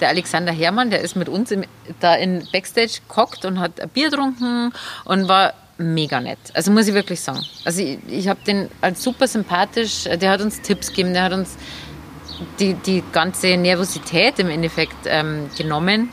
[0.00, 1.64] der Alexander Herrmann, der ist mit uns im,
[2.00, 4.72] da in Backstage gehockt und hat Bier getrunken
[5.04, 6.38] und war mega nett.
[6.54, 7.44] Also muss ich wirklich sagen.
[7.64, 11.32] Also ich, ich habe den als super sympathisch, der hat uns Tipps gegeben, der hat
[11.32, 11.56] uns
[12.58, 16.10] die, die ganze Nervosität im Endeffekt ähm, genommen.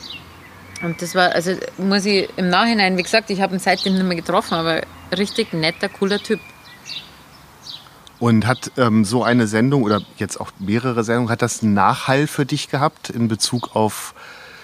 [0.84, 4.04] Und das war, also muss ich im Nachhinein, wie gesagt, ich habe ihn seitdem nicht
[4.04, 4.82] mehr getroffen, aber
[5.16, 6.40] richtig netter, cooler Typ.
[8.20, 12.28] Und hat ähm, so eine Sendung oder jetzt auch mehrere Sendungen, hat das einen Nachhall
[12.28, 14.14] für dich gehabt in Bezug auf,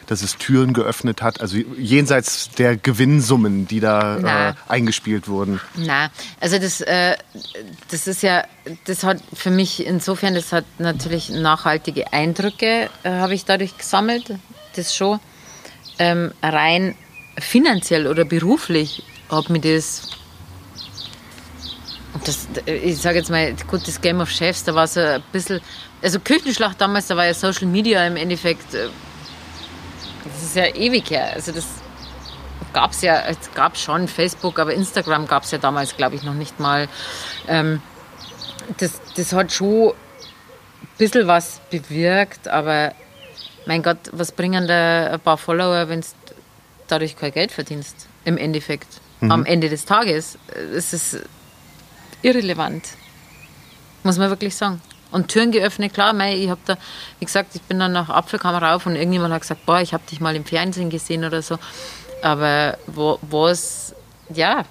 [0.06, 1.41] dass es Türen geöffnet hat?
[1.41, 5.60] Also jenseits der Gewinnsummen, die da äh, eingespielt wurden?
[5.75, 7.17] Na, also das, äh,
[7.89, 8.43] das ist ja,
[8.86, 14.36] das hat für mich insofern, das hat natürlich nachhaltige Eindrücke, äh, habe ich dadurch gesammelt,
[14.75, 15.19] das schon
[16.00, 16.96] ähm, rein
[17.40, 20.10] finanziell oder beruflich hat mir das,
[22.24, 25.62] das ich sage jetzt mal, gut, das Game of Chefs, da war so ein bisschen,
[26.02, 28.90] also Küchenschlacht damals, da war ja Social Media im Endeffekt, äh,
[30.24, 31.66] das ist ja ewig her, also das
[32.74, 36.24] gab es ja, es gab schon Facebook, aber Instagram gab es ja damals, glaube ich,
[36.24, 36.88] noch nicht mal.
[37.48, 37.82] Ähm,
[38.78, 39.94] das, das hat schon ein
[40.98, 42.94] bisschen was bewirkt, aber
[43.67, 46.08] mein Gott, was bringen da ein paar Follower, wenn du
[46.88, 48.08] dadurch kein Geld verdienst?
[48.23, 48.88] Im Endeffekt.
[49.19, 49.32] Mhm.
[49.32, 50.38] Am Ende des Tages.
[50.73, 51.21] Es ist
[52.21, 52.86] irrelevant.
[54.03, 54.82] Muss man wirklich sagen.
[55.12, 56.77] Und Türen geöffnet, klar, mei, ich habe da,
[57.19, 60.03] wie gesagt, ich bin dann nach Apfelkammer rauf und irgendjemand hat gesagt, boah, ich habe
[60.10, 61.58] dich mal im Fernsehen gesehen oder so.
[62.21, 63.95] Aber wo, was,
[64.34, 64.63] ja,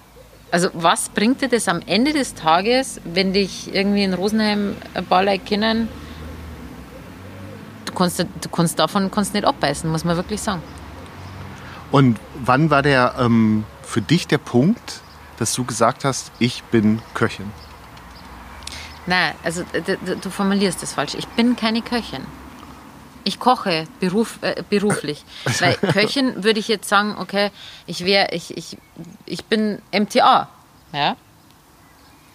[0.51, 5.05] also was bringt dir das am Ende des Tages, wenn dich irgendwie in Rosenheim ein
[5.05, 5.87] paar Leute kennen,
[7.97, 10.61] kannst, du kannst davon kannst nicht abbeißen, muss man wirklich sagen.
[11.91, 15.01] Und wann war der ähm, für dich der Punkt,
[15.37, 17.51] dass du gesagt hast, ich bin Köchin?
[19.05, 19.63] Nein, also
[20.21, 21.15] du formulierst das falsch.
[21.15, 22.23] Ich bin keine Köchin.
[23.23, 25.23] Ich koche beruf, äh, beruflich.
[25.59, 27.51] Weil Köchin würde ich jetzt sagen, okay,
[27.85, 28.77] ich wäre, ich, ich,
[29.25, 30.49] ich bin MTA.
[30.91, 31.15] Ja?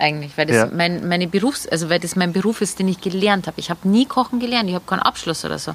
[0.03, 0.69] Eigentlich, weil das ja.
[0.73, 3.61] mein, meine Berufs-, also weil das mein Beruf ist, den ich gelernt habe.
[3.61, 5.75] Ich habe nie kochen gelernt, ich habe keinen Abschluss oder so.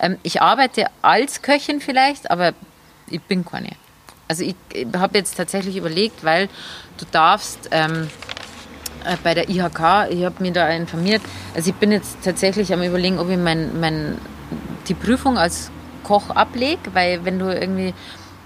[0.00, 2.54] Ähm, ich arbeite als Köchin vielleicht, aber
[3.08, 3.70] ich bin keine.
[4.28, 6.48] Also ich, ich habe jetzt tatsächlich überlegt, weil
[6.98, 8.08] du darfst ähm,
[9.04, 11.22] äh, bei der IHK, ich habe mich da informiert,
[11.54, 14.18] also ich bin jetzt tatsächlich am überlegen, ob ich mein, mein,
[14.88, 15.70] die Prüfung als
[16.02, 17.94] Koch ablege, weil wenn du irgendwie,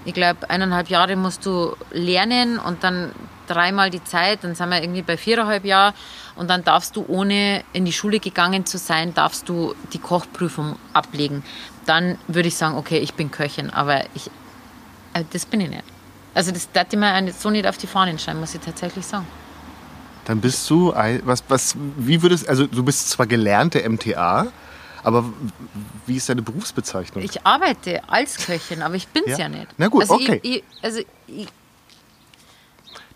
[0.05, 3.11] ich glaube, eineinhalb Jahre musst du lernen und dann
[3.51, 5.93] dreimal die Zeit, dann sind wir irgendwie bei viereinhalb Jahren
[6.35, 10.77] und dann darfst du, ohne in die Schule gegangen zu sein, darfst du die Kochprüfung
[10.93, 11.43] ablegen.
[11.85, 14.27] Dann würde ich sagen, okay, ich bin Köchin, aber ich,
[15.13, 15.83] äh, das bin ich nicht.
[16.33, 19.27] Also das darf ich mir so nicht auf die Fahnen schreiben, muss ich tatsächlich sagen.
[20.25, 24.47] Dann bist du, was, was, wie würdest, also du bist zwar gelernte MTA,
[25.03, 25.25] aber
[26.05, 27.23] wie ist deine Berufsbezeichnung?
[27.23, 29.45] Ich arbeite als Köchin, aber ich bin es ja.
[29.45, 29.49] ja.
[29.49, 29.67] nicht.
[29.77, 30.39] Na gut, also okay.
[30.43, 31.47] Ich, ich, also ich,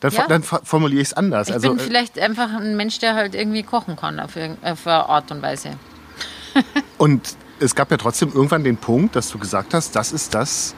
[0.10, 0.28] dann, ja.
[0.28, 1.50] dann formuliere ich es anders.
[1.50, 4.88] Ich also, bin äh, vielleicht einfach ein Mensch, der halt irgendwie kochen kann auf, auf
[4.88, 5.72] eine Art und Weise.
[6.98, 10.76] und es gab ja trotzdem irgendwann den Punkt, dass du gesagt hast, das ist das,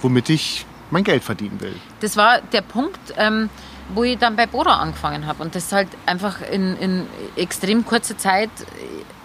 [0.00, 1.74] womit ich mein Geld verdienen will.
[2.00, 3.50] Das war der Punkt, ähm,
[3.94, 5.42] wo ich dann bei Bora angefangen habe.
[5.42, 8.50] Und das halt einfach in, in extrem kurzer Zeit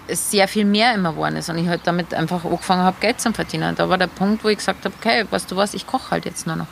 [0.10, 1.50] sehr viel mehr immer geworden ist.
[1.50, 3.70] Und ich halt damit einfach angefangen habe, Geld zu verdienen.
[3.70, 6.12] Und da war der Punkt, wo ich gesagt habe, okay, weißt du was, ich koche
[6.12, 6.68] halt jetzt nur noch.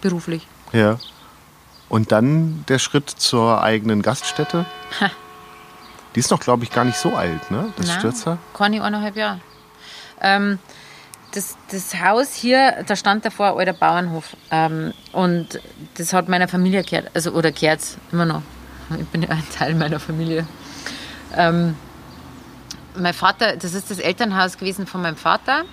[0.00, 0.46] Beruflich.
[0.72, 0.98] Ja.
[1.90, 4.64] Und dann der Schritt zur eigenen Gaststätte.
[5.00, 5.10] Ha.
[6.14, 7.72] Die ist noch, glaube ich, gar nicht so alt, ne?
[7.76, 8.38] Das Nein, Stürzer.
[8.54, 9.40] Keine eineinhalb Jahre.
[10.20, 10.58] Ähm,
[11.32, 14.36] das, das Haus hier, da stand davor ein alter Bauernhof.
[14.50, 15.60] Ähm, und
[15.96, 18.42] das hat meiner Familie gehört, also, oder gehört immer noch.
[18.98, 20.46] Ich bin ja ein Teil meiner Familie.
[21.36, 21.76] Ähm,
[22.96, 25.64] mein Vater, das ist das Elternhaus gewesen von meinem Vater.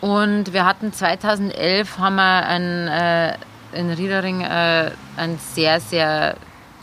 [0.00, 3.36] Und wir hatten 2011 haben wir ein, äh,
[3.72, 6.36] in Riedering äh, einen sehr, sehr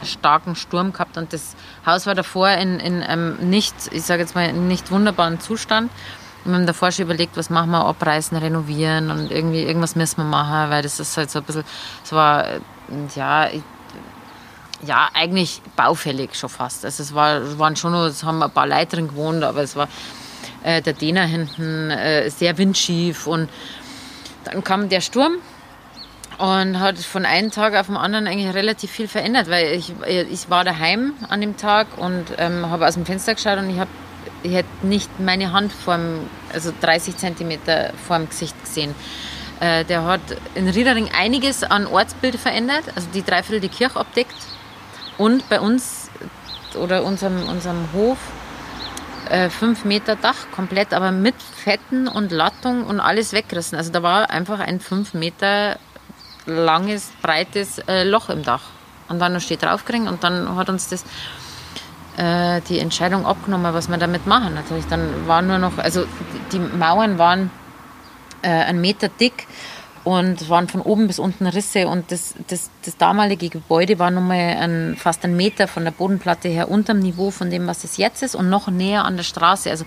[0.03, 4.35] starken Sturm gehabt und das Haus war davor in, in einem nicht, ich sage jetzt
[4.35, 5.91] mal, nicht wunderbaren Zustand.
[6.45, 10.23] Wir haben davor schon überlegt, was machen wir, abreißen, renovieren und irgendwie irgendwas müssen wir
[10.25, 11.65] machen, weil das ist halt so ein bisschen,
[12.03, 12.45] es war,
[13.15, 13.49] ja,
[14.85, 16.85] ja, eigentlich baufällig schon fast.
[16.85, 19.75] Also es, war, waren schon noch, es haben ein paar Leute drin gewohnt, aber es
[19.75, 19.89] war,
[20.63, 23.27] äh, der Däner hinten, äh, sehr windschief.
[23.27, 23.49] Und
[24.45, 25.33] dann kam der Sturm
[26.39, 30.49] und hat von einem Tag auf den anderen eigentlich relativ viel verändert, weil ich, ich
[30.49, 33.89] war daheim an dem Tag und ähm, habe aus dem Fenster geschaut und ich habe
[34.41, 38.95] ich hätte nicht meine Hand vorm, also 30 Zentimeter vor dem Gesicht gesehen.
[39.59, 40.21] Äh, der hat
[40.55, 44.35] in Riedering einiges an Ortsbild verändert, also die Dreiviertel die Kirche abdeckt
[45.17, 46.09] und bei uns
[46.75, 48.17] oder unserem, unserem Hof
[49.29, 53.77] äh, fünf Meter Dach komplett, aber mit Fetten und Lattung und alles weggerissen.
[53.77, 55.77] Also da war einfach ein fünf Meter
[56.45, 58.63] langes, breites äh, Loch im Dach.
[59.07, 61.03] Und dann steht draufgekriegt und dann hat uns das
[62.17, 64.53] äh, die Entscheidung abgenommen, was wir damit machen.
[64.53, 66.05] Natürlich, dann war nur noch, also
[66.51, 67.49] die Mauern waren
[68.41, 69.47] äh, einen Meter dick
[70.03, 74.57] und waren von oben bis unten Risse und das, das, das damalige Gebäude war nochmal
[74.59, 77.97] ein, fast ein Meter von der Bodenplatte her unter dem Niveau von dem, was es
[77.97, 79.69] jetzt ist und noch näher an der Straße.
[79.69, 79.85] Also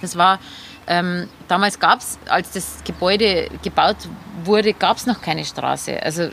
[0.00, 0.38] das war,
[0.86, 3.96] ähm, damals gab es, als das Gebäude gebaut
[4.44, 6.02] wurde, gab es noch keine Straße.
[6.02, 6.30] Also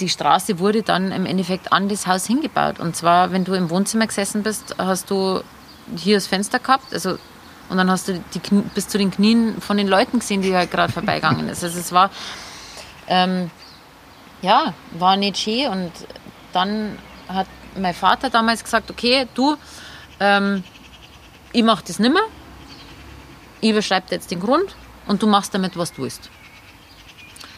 [0.00, 2.80] die Straße wurde dann im Endeffekt an das Haus hingebaut.
[2.80, 5.42] Und zwar, wenn du im Wohnzimmer gesessen bist, hast du
[5.96, 7.18] hier das Fenster gehabt, also
[7.68, 8.40] und dann hast du die
[8.74, 11.64] bis zu den Knien von den Leuten gesehen, die halt gerade vorbeigegangen ist.
[11.64, 12.10] Also es war
[13.06, 13.50] ähm,
[14.42, 15.92] ja war nicht schön und
[16.52, 19.56] dann hat mein Vater damals gesagt, okay, du,
[20.20, 20.62] ähm,
[21.52, 22.20] ich mache das nimmer,
[23.62, 24.74] ich überschreibe jetzt den Grund
[25.06, 26.28] und du machst damit, was du willst.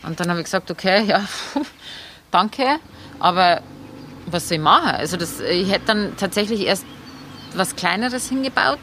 [0.04, 1.24] Und dann habe ich gesagt, okay, ja,
[2.30, 2.78] danke,
[3.18, 3.62] aber
[4.26, 4.90] was soll ich machen?
[4.90, 6.84] Also das, ich hätte dann tatsächlich erst
[7.54, 8.78] was Kleineres hingebaut.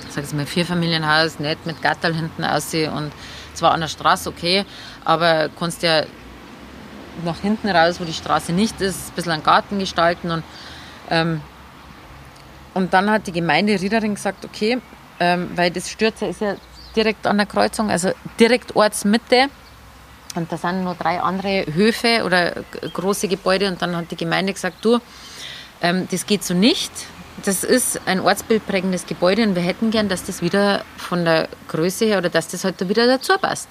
[0.00, 3.12] Ich sage jetzt mal Vierfamilienhaus, nicht mit Gattel hinten aussehen und
[3.54, 4.64] zwar an der Straße okay,
[5.04, 6.02] aber kannst ja
[7.24, 10.42] nach hinten raus, wo die Straße nicht ist, ein bisschen einen Garten gestalten und
[11.10, 11.40] ähm,
[12.72, 14.80] und dann hat die Gemeinde Riedering gesagt, okay,
[15.20, 16.56] ähm, weil das Stürzer ist ja
[16.96, 19.48] direkt an der Kreuzung, also direkt Ortsmitte
[20.34, 23.68] und da sind noch drei andere Höfe oder große Gebäude.
[23.68, 25.00] Und dann hat die Gemeinde gesagt, du,
[25.80, 26.90] ähm, das geht so nicht.
[27.44, 32.04] Das ist ein ortsbildprägendes Gebäude und wir hätten gern, dass das wieder von der Größe
[32.04, 33.68] her oder dass das halt da wieder dazu passt.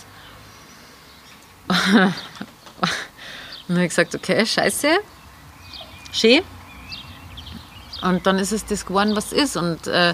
[1.70, 2.14] und
[3.68, 5.00] dann habe ich gesagt, okay, scheiße,
[6.12, 6.42] schön.
[8.02, 9.58] Und dann ist es das geworden, was es ist.
[9.58, 10.14] Und äh,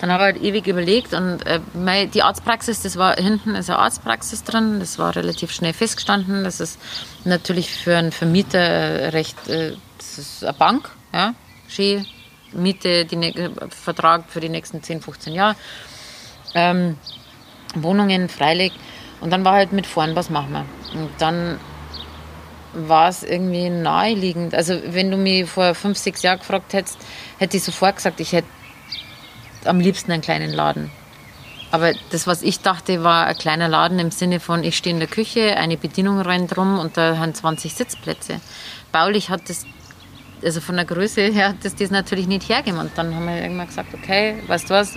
[0.00, 3.80] dann habe ich halt ewig überlegt und äh, die Arztpraxis, das war hinten ist eine
[3.80, 6.44] Arztpraxis drin, das war relativ schnell festgestanden.
[6.44, 6.78] Das ist
[7.24, 11.34] natürlich für einen Vermieter recht, äh, das ist eine Bank, ja,
[11.68, 12.06] schön,
[12.52, 15.56] Miete, die, Vertrag für die nächsten 10, 15 Jahre.
[16.54, 16.96] Ähm,
[17.74, 18.72] Wohnungen, freilich.
[19.20, 20.64] Und dann war halt mit vorn, was machen wir?
[20.98, 21.58] Und dann
[22.72, 24.54] war es irgendwie naheliegend.
[24.54, 26.98] Also wenn du mich vor fünf, sechs Jahren gefragt hättest,
[27.38, 28.48] hätte ich sofort gesagt, ich hätte
[29.68, 30.90] am liebsten einen kleinen Laden.
[31.70, 35.00] Aber das, was ich dachte, war ein kleiner Laden im Sinne von, ich stehe in
[35.00, 38.40] der Küche, eine Bedienung rein drum und da haben 20 Sitzplätze.
[38.90, 39.66] Baulich hat das,
[40.42, 42.80] also von der Größe her, hat das, das natürlich nicht hergegeben.
[42.80, 44.94] Und dann haben wir irgendwann gesagt, okay, weißt du was,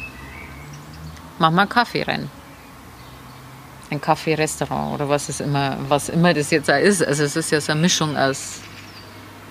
[1.39, 2.29] mach mal einen Kaffee rein.
[3.89, 7.05] Ein Kaffee-Restaurant oder was, es immer, was immer das jetzt auch ist.
[7.05, 8.61] Also es ist ja so eine Mischung aus,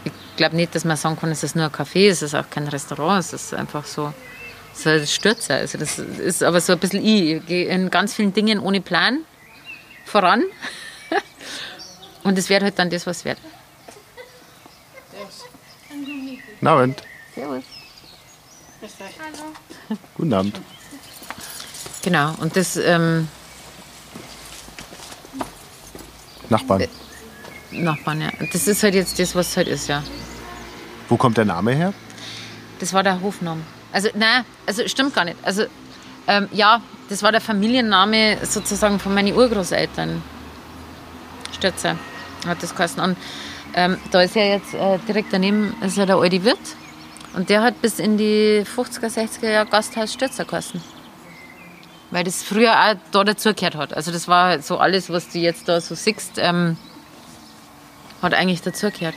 [0.04, 2.48] ich glaube nicht, dass man sagen kann, es ist nur ein Kaffee, es ist auch
[2.48, 4.14] kein Restaurant, es ist einfach so
[4.80, 5.56] so ein Stürzer.
[5.56, 7.36] Also das ist aber so ein bisschen ich.
[7.36, 9.20] Ich gehe in ganz vielen Dingen ohne Plan
[10.04, 10.44] voran.
[12.24, 13.38] Und es wird halt dann das, was wird.
[16.62, 17.02] Na und?
[17.34, 17.64] Servus.
[18.82, 19.98] Hallo.
[20.14, 20.60] Guten Abend.
[22.02, 23.28] Genau, und das ähm,
[26.50, 26.82] Nachbarn.
[26.82, 26.88] Äh,
[27.70, 28.30] Nachbarn, ja.
[28.52, 30.02] Das ist halt jetzt das, was es halt ist, ja.
[31.08, 31.94] Wo kommt der Name her?
[32.78, 33.62] Das war der Hofname.
[33.92, 35.36] Also, nein, also stimmt gar nicht.
[35.42, 35.64] Also,
[36.26, 40.22] ähm, ja, das war der Familienname sozusagen von meinen Urgroßeltern.
[41.52, 41.96] Stürzer
[42.46, 43.02] hat das geheißen.
[43.02, 43.16] Und
[43.74, 46.58] ähm, da ist ja jetzt äh, direkt daneben ist ja der alte Wirt.
[47.34, 50.80] Und der hat bis in die 50er, 60er Jahre Gasthaus Stürzer geheißen.
[52.10, 53.94] Weil das früher auch da dazugehört hat.
[53.94, 56.76] Also das war so alles, was du jetzt da so siehst, ähm,
[58.20, 59.14] hat eigentlich dazugehört.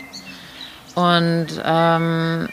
[0.94, 2.50] Und ähm,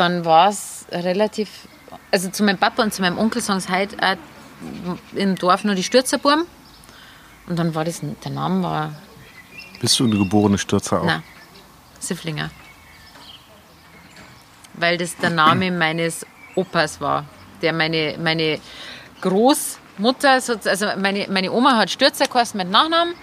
[0.00, 1.68] dann war es relativ,
[2.10, 4.16] also zu meinem Papa und zu meinem Onkel sagen sie heute auch
[5.14, 6.46] im Dorf nur die Stürzerburm.
[7.46, 8.94] Und dann war das, der Name war...
[9.80, 11.04] Bist du eine geborene Stürzer auch?
[11.04, 11.22] Nein,
[11.98, 12.50] Sifflinger.
[14.74, 17.26] Weil das der Name meines Opas war,
[17.60, 18.58] der meine, meine
[19.20, 23.14] Großmutter, also meine, meine Oma hat Stürzer geheißen mit Nachnamen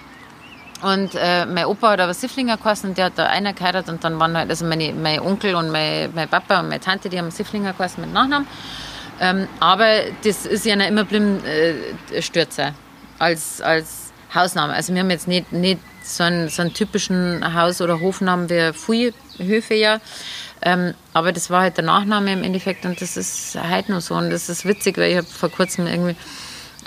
[0.82, 4.20] und äh, mein Opa hat aber Sifflinger geheißen, der hat da einer geheiratet und dann
[4.20, 7.32] waren halt, also meine, mein Onkel und mein, mein Papa und meine Tante, die haben
[7.32, 8.48] Sifflinger geheißen mit Nachnamen.
[9.20, 12.74] Ähm, aber das ist ja immer blieben äh, Stürzer
[13.18, 14.74] als, als Hausname.
[14.74, 18.72] Also wir haben jetzt nicht, nicht so, einen, so einen typischen Haus- oder Hofnamen wie
[18.74, 20.00] viele Höfe ja.
[20.62, 24.16] Ähm, aber das war halt der Nachname im Endeffekt und das ist heute noch so.
[24.16, 26.16] Und das ist witzig, weil ich habe vor kurzem irgendwie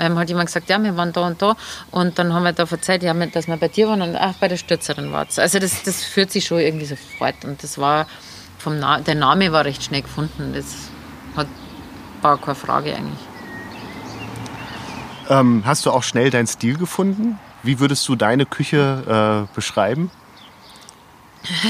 [0.01, 1.57] ähm, hat jemand gesagt, ja, wir waren da und da.
[1.91, 4.49] Und dann haben wir da erzählt, ja, dass wir bei dir waren und auch bei
[4.49, 7.45] der Stürzerin war Also das, das führt sich schon irgendwie sofort.
[7.45, 8.07] Und das war
[8.59, 10.53] vom Na der Name war recht schnell gefunden.
[10.55, 10.91] Das
[11.37, 11.47] hat,
[12.23, 13.21] war keine Frage eigentlich.
[15.29, 17.39] Ähm, hast du auch schnell deinen Stil gefunden?
[17.63, 20.11] Wie würdest du deine Küche äh, beschreiben?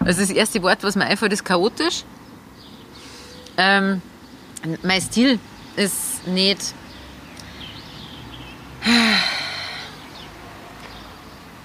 [0.00, 2.04] also das erste Wort, was mir einfällt, ist chaotisch.
[3.56, 4.02] Ähm,
[4.82, 5.38] mein Stil
[5.76, 6.74] ist nicht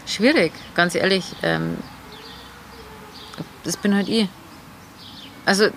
[0.06, 1.26] schwierig, ganz ehrlich.
[1.44, 1.78] Ähm,
[3.64, 4.28] das bin halt ich.
[5.46, 5.70] Also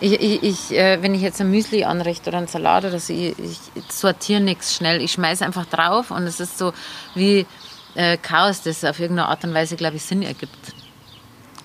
[0.00, 3.12] ich, ich, ich äh, wenn ich jetzt ein Müsli anrichte oder einen Salat oder so,
[3.12, 3.58] ich, ich
[3.90, 5.02] sortiere nichts schnell.
[5.02, 6.72] Ich schmeiße einfach drauf und es ist so
[7.14, 7.46] wie
[7.94, 10.74] äh, Chaos, das auf irgendeine Art und Weise, glaube ich, Sinn ergibt.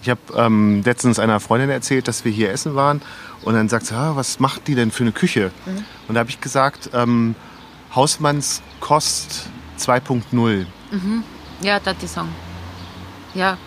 [0.01, 3.01] Ich habe ähm, letztens einer Freundin erzählt, dass wir hier essen waren
[3.43, 5.51] und dann sagt sie, ah, was macht die denn für eine Küche?
[5.65, 5.85] Mhm.
[6.07, 7.35] Und da habe ich gesagt, ähm,
[7.93, 10.65] Hausmannskost 2.0.
[10.91, 11.23] Mhm.
[11.61, 12.33] Ja, das die sagen.
[13.33, 13.57] Ja,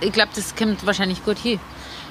[0.00, 1.60] ich glaube, das kommt wahrscheinlich gut hin.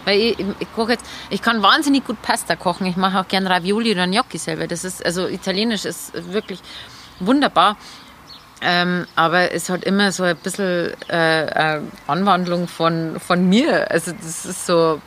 [0.06, 2.86] Weil ich, ich, koche jetzt, ich kann wahnsinnig gut Pasta kochen.
[2.88, 4.68] Ich mache auch gern Ravioli oder Gnocchi selber.
[4.68, 6.60] Das ist, also italienisch ist wirklich
[7.20, 7.78] wunderbar.
[8.62, 13.90] Ähm, aber es hat immer so ein bisschen äh, Anwandlung von, von mir.
[13.92, 15.02] Also das ist so.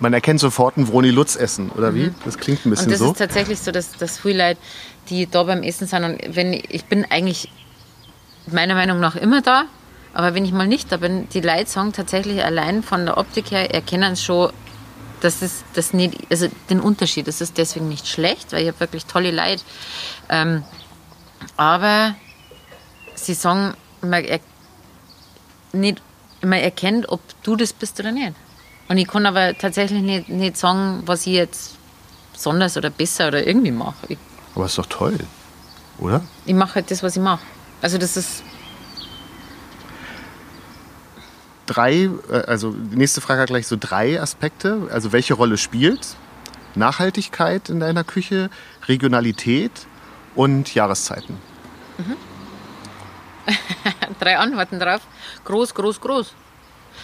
[0.00, 2.08] Man erkennt sofort ein Vroni Lutz essen, oder wie?
[2.08, 2.14] Mhm.
[2.24, 2.90] Das klingt ein bisschen so.
[2.90, 3.12] Und das so.
[3.12, 4.60] ist tatsächlich so, dass, dass viele Leute,
[5.08, 7.50] die da beim Essen sind, und wenn ich bin eigentlich
[8.46, 9.64] meiner Meinung nach immer da,
[10.12, 13.50] aber wenn ich mal nicht da bin, die Leute sagen tatsächlich allein von der Optik
[13.50, 14.50] her, erkennen schon,
[15.20, 17.26] dass es das nicht, also den Unterschied.
[17.26, 19.62] Das ist deswegen nicht schlecht, weil ich habe wirklich tolle Leute.
[20.28, 20.62] Ähm,
[21.56, 22.14] aber
[23.14, 24.40] sie sagen, man, er,
[25.72, 26.00] nicht,
[26.42, 28.34] man erkennt, ob du das bist oder nicht.
[28.88, 31.76] Und ich kann aber tatsächlich nicht, nicht sagen, was ich jetzt
[32.32, 34.16] besonders oder besser oder irgendwie mache.
[34.54, 35.18] aber ist doch toll,
[35.98, 36.22] oder?
[36.44, 37.42] Ich mache halt das, was ich mache.
[37.82, 38.42] Also das ist
[41.66, 44.88] drei, äh, also die nächste Frage hat gleich so drei Aspekte.
[44.92, 46.16] Also welche Rolle spielt
[46.74, 48.50] Nachhaltigkeit in deiner Küche,
[48.86, 49.72] Regionalität
[50.34, 51.38] und Jahreszeiten?
[51.98, 52.16] Mhm.
[54.20, 55.00] drei Antworten drauf.
[55.44, 56.34] Groß, groß, groß.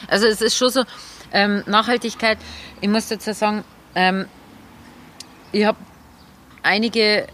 [0.08, 0.84] Also es ist schon so,
[1.32, 2.38] ähm, Nachhaltigkeit,
[2.80, 3.64] ich muss dazu sagen,
[3.94, 4.26] ähm,
[5.52, 5.78] ich habe
[6.62, 7.26] einige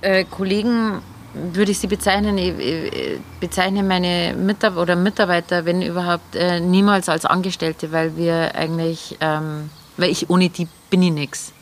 [0.00, 1.02] äh, Kollegen
[1.34, 7.26] würde ich sie bezeichnen, ich bezeichne meine Mitarbeiter oder Mitarbeiter, wenn überhaupt, äh, niemals als
[7.26, 11.52] Angestellte, weil wir eigentlich, ähm, weil ich ohne die bin ich nichts.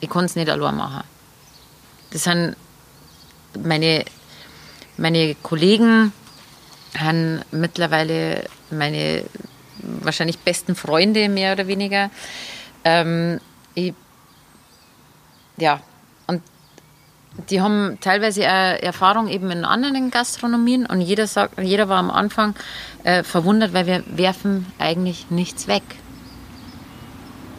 [0.00, 1.04] Ich kann es nicht allein machen.
[2.10, 2.56] Das sind
[3.58, 4.04] meine,
[4.98, 6.12] meine Kollegen,
[6.98, 9.24] haben mittlerweile meine
[9.82, 12.10] wahrscheinlich besten Freunde, mehr oder weniger.
[12.84, 13.40] Ähm,
[13.74, 13.94] ich,
[15.56, 15.80] ja,
[17.50, 22.54] die haben teilweise Erfahrung eben in anderen Gastronomien und jeder sagt, jeder war am Anfang
[23.04, 25.82] äh, verwundert, weil wir werfen eigentlich nichts weg.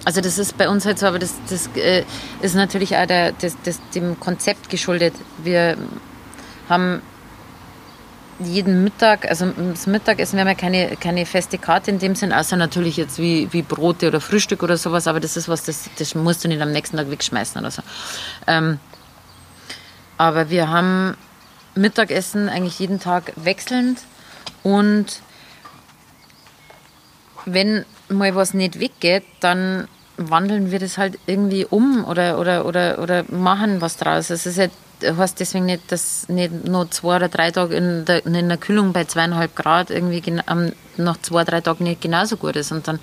[0.05, 2.03] Also das ist bei uns halt so, aber das, das äh,
[2.41, 5.13] ist natürlich auch der, das, das, dem Konzept geschuldet.
[5.43, 5.77] Wir
[6.69, 7.01] haben
[8.45, 12.34] jeden Mittag, also das Mittagessen, wir haben ja keine, keine feste Karte in dem Sinn,
[12.34, 15.89] außer natürlich jetzt wie, wie Brote oder Frühstück oder sowas, aber das ist was, das,
[15.97, 17.82] das musst du nicht am nächsten Tag wegschmeißen oder so.
[18.47, 18.79] Ähm,
[20.17, 21.15] aber wir haben
[21.75, 23.99] Mittagessen eigentlich jeden Tag wechselnd
[24.63, 25.21] und
[27.45, 32.99] wenn mal was nicht weggeht, dann wandeln wir das halt irgendwie um oder, oder, oder,
[32.99, 34.29] oder machen was draus.
[34.29, 34.67] Es ist ja,
[35.17, 38.93] heißt deswegen nicht, dass nicht nur zwei oder drei Tage in der, in der Kühlung
[38.93, 40.21] bei zweieinhalb Grad irgendwie
[40.97, 42.71] nach zwei, drei Tagen nicht genauso gut ist.
[42.71, 42.99] Und dann,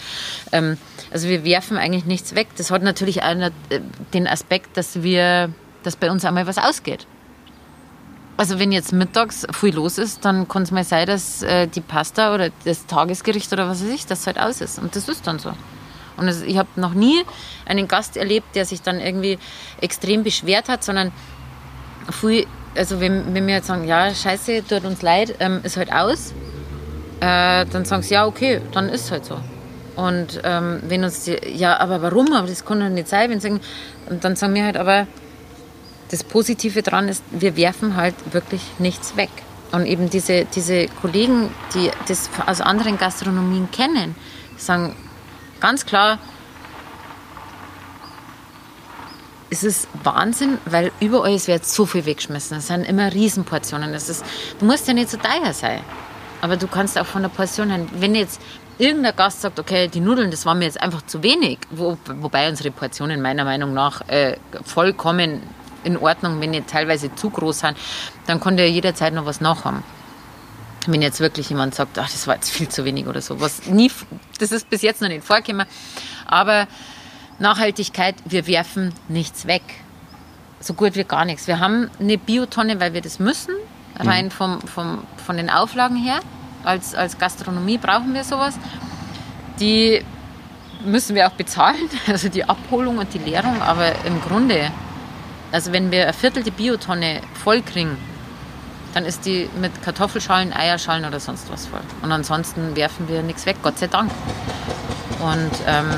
[0.52, 0.76] ähm,
[1.10, 2.48] also wir werfen eigentlich nichts weg.
[2.56, 3.50] Das hat natürlich auch
[4.12, 5.50] den Aspekt, dass wir
[5.82, 7.06] dass bei uns einmal was ausgeht.
[8.36, 11.82] Also wenn jetzt mittags viel los ist, dann kann es mal sein, dass äh, die
[11.82, 14.78] Pasta oder das Tagesgericht oder was weiß ich, das halt aus ist.
[14.78, 15.52] Und das ist dann so.
[16.16, 17.22] Und es, ich habe noch nie
[17.66, 19.38] einen Gast erlebt, der sich dann irgendwie
[19.80, 21.12] extrem beschwert hat, sondern
[22.10, 25.92] viel, also wenn, wenn wir jetzt sagen, ja, scheiße, tut uns leid, ähm, ist halt
[25.92, 26.32] aus,
[27.20, 29.38] äh, dann sagen sie, ja, okay, dann ist es halt so.
[29.96, 32.32] Und ähm, wenn uns die, ja, aber warum?
[32.32, 33.28] Aber das kann doch nicht sein.
[33.28, 33.60] Wenn sie sagen,
[34.20, 35.06] dann sagen wir halt, aber
[36.10, 39.30] das Positive daran ist, wir werfen halt wirklich nichts weg.
[39.72, 44.16] Und eben diese, diese Kollegen, die das aus anderen Gastronomien kennen,
[44.56, 44.96] sagen
[45.60, 46.18] ganz klar,
[49.50, 52.58] es ist Wahnsinn, weil überall es wird so viel weggeschmissen.
[52.58, 53.92] Es sind immer Riesenportionen.
[53.94, 54.24] Es ist,
[54.60, 55.80] du musst ja nicht so teuer sein.
[56.40, 57.88] Aber du kannst auch von der Portion haben.
[57.92, 58.40] Wenn jetzt
[58.78, 62.48] irgendein Gast sagt, okay, die Nudeln, das war mir jetzt einfach zu wenig, wo, wobei
[62.48, 65.42] unsere Portionen meiner Meinung nach äh, vollkommen
[65.82, 67.76] in Ordnung, wenn die teilweise zu groß sind,
[68.26, 69.82] dann konnte er jederzeit noch was nachhaben.
[70.86, 73.66] Wenn jetzt wirklich jemand sagt, ach, das war jetzt viel zu wenig oder so, was
[73.66, 73.90] nie,
[74.38, 75.66] das ist bis jetzt noch nicht vorgekommen.
[76.26, 76.66] Aber
[77.40, 79.62] Nachhaltigkeit, wir werfen nichts weg.
[80.60, 81.46] So gut wie gar nichts.
[81.46, 83.54] Wir haben eine Biotonne, weil wir das müssen,
[83.98, 84.30] rein mhm.
[84.30, 86.20] vom, vom, von den Auflagen her.
[86.64, 88.58] Als, als Gastronomie brauchen wir sowas.
[89.58, 90.04] Die
[90.84, 93.62] müssen wir auch bezahlen, also die Abholung und die Leerung.
[93.62, 94.70] Aber im Grunde,
[95.50, 97.96] also wenn wir eine Viertel die Biotonne voll kriegen,
[98.92, 101.80] dann ist die mit Kartoffelschalen, Eierschalen oder sonst was voll.
[102.02, 104.10] Und ansonsten werfen wir nichts weg, Gott sei Dank.
[105.20, 105.90] Und ähm,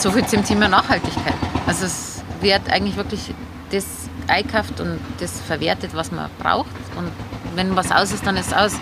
[0.00, 1.34] so viel zum Thema Nachhaltigkeit.
[1.66, 3.34] Also es wird eigentlich wirklich
[3.70, 3.84] das
[4.26, 6.70] einkauft und das verwertet, was man braucht.
[6.96, 7.10] Und
[7.54, 8.72] wenn was aus ist, dann ist es aus.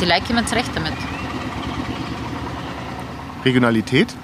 [0.00, 0.92] Die Leute kommen zurecht damit.
[3.44, 4.14] Regionalität?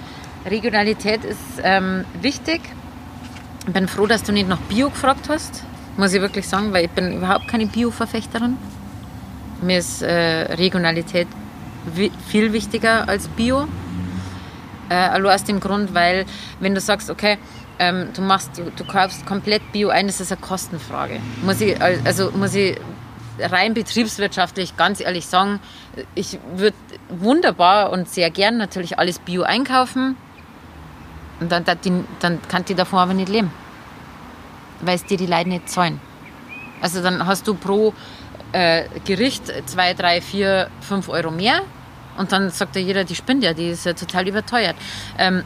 [0.45, 2.61] Regionalität ist ähm, wichtig.
[3.67, 5.65] Ich bin froh, dass du nicht nach Bio gefragt hast,
[5.97, 8.57] muss ich wirklich sagen, weil ich bin überhaupt keine Bio-Verfechterin.
[9.63, 11.27] Mir ist äh, Regionalität
[12.29, 13.67] viel wichtiger als Bio.
[14.89, 16.27] Äh, allein aus dem Grund, weil
[16.61, 17.39] wenn du sagst, okay,
[17.79, 21.21] ähm, du machst, du, du kaufst komplett Bio ein, das ist eine Kostenfrage.
[21.43, 22.79] Muss ich, also muss ich
[23.39, 25.61] rein betriebswirtschaftlich ganz ehrlich sagen,
[26.15, 26.77] ich würde
[27.09, 30.17] wunderbar und sehr gern natürlich alles Bio einkaufen.
[31.41, 31.65] Und dann,
[32.21, 33.53] dann, kann ich davon aber nicht leben.
[34.81, 36.01] Weil es dir die Leute nicht zahlen.
[36.81, 37.93] Also dann hast du pro
[38.53, 41.61] äh, Gericht 2, 3, 4, 5 Euro mehr
[42.19, 44.77] und dann sagt ja jeder, die spinnt ja, die ist ja total überteuert.
[45.19, 45.43] Ähm,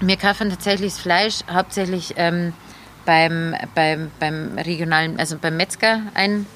[0.00, 2.52] wir kaufen tatsächlich das Fleisch hauptsächlich ähm,
[3.04, 6.46] beim, beim, beim regionalen, also beim Metzger ein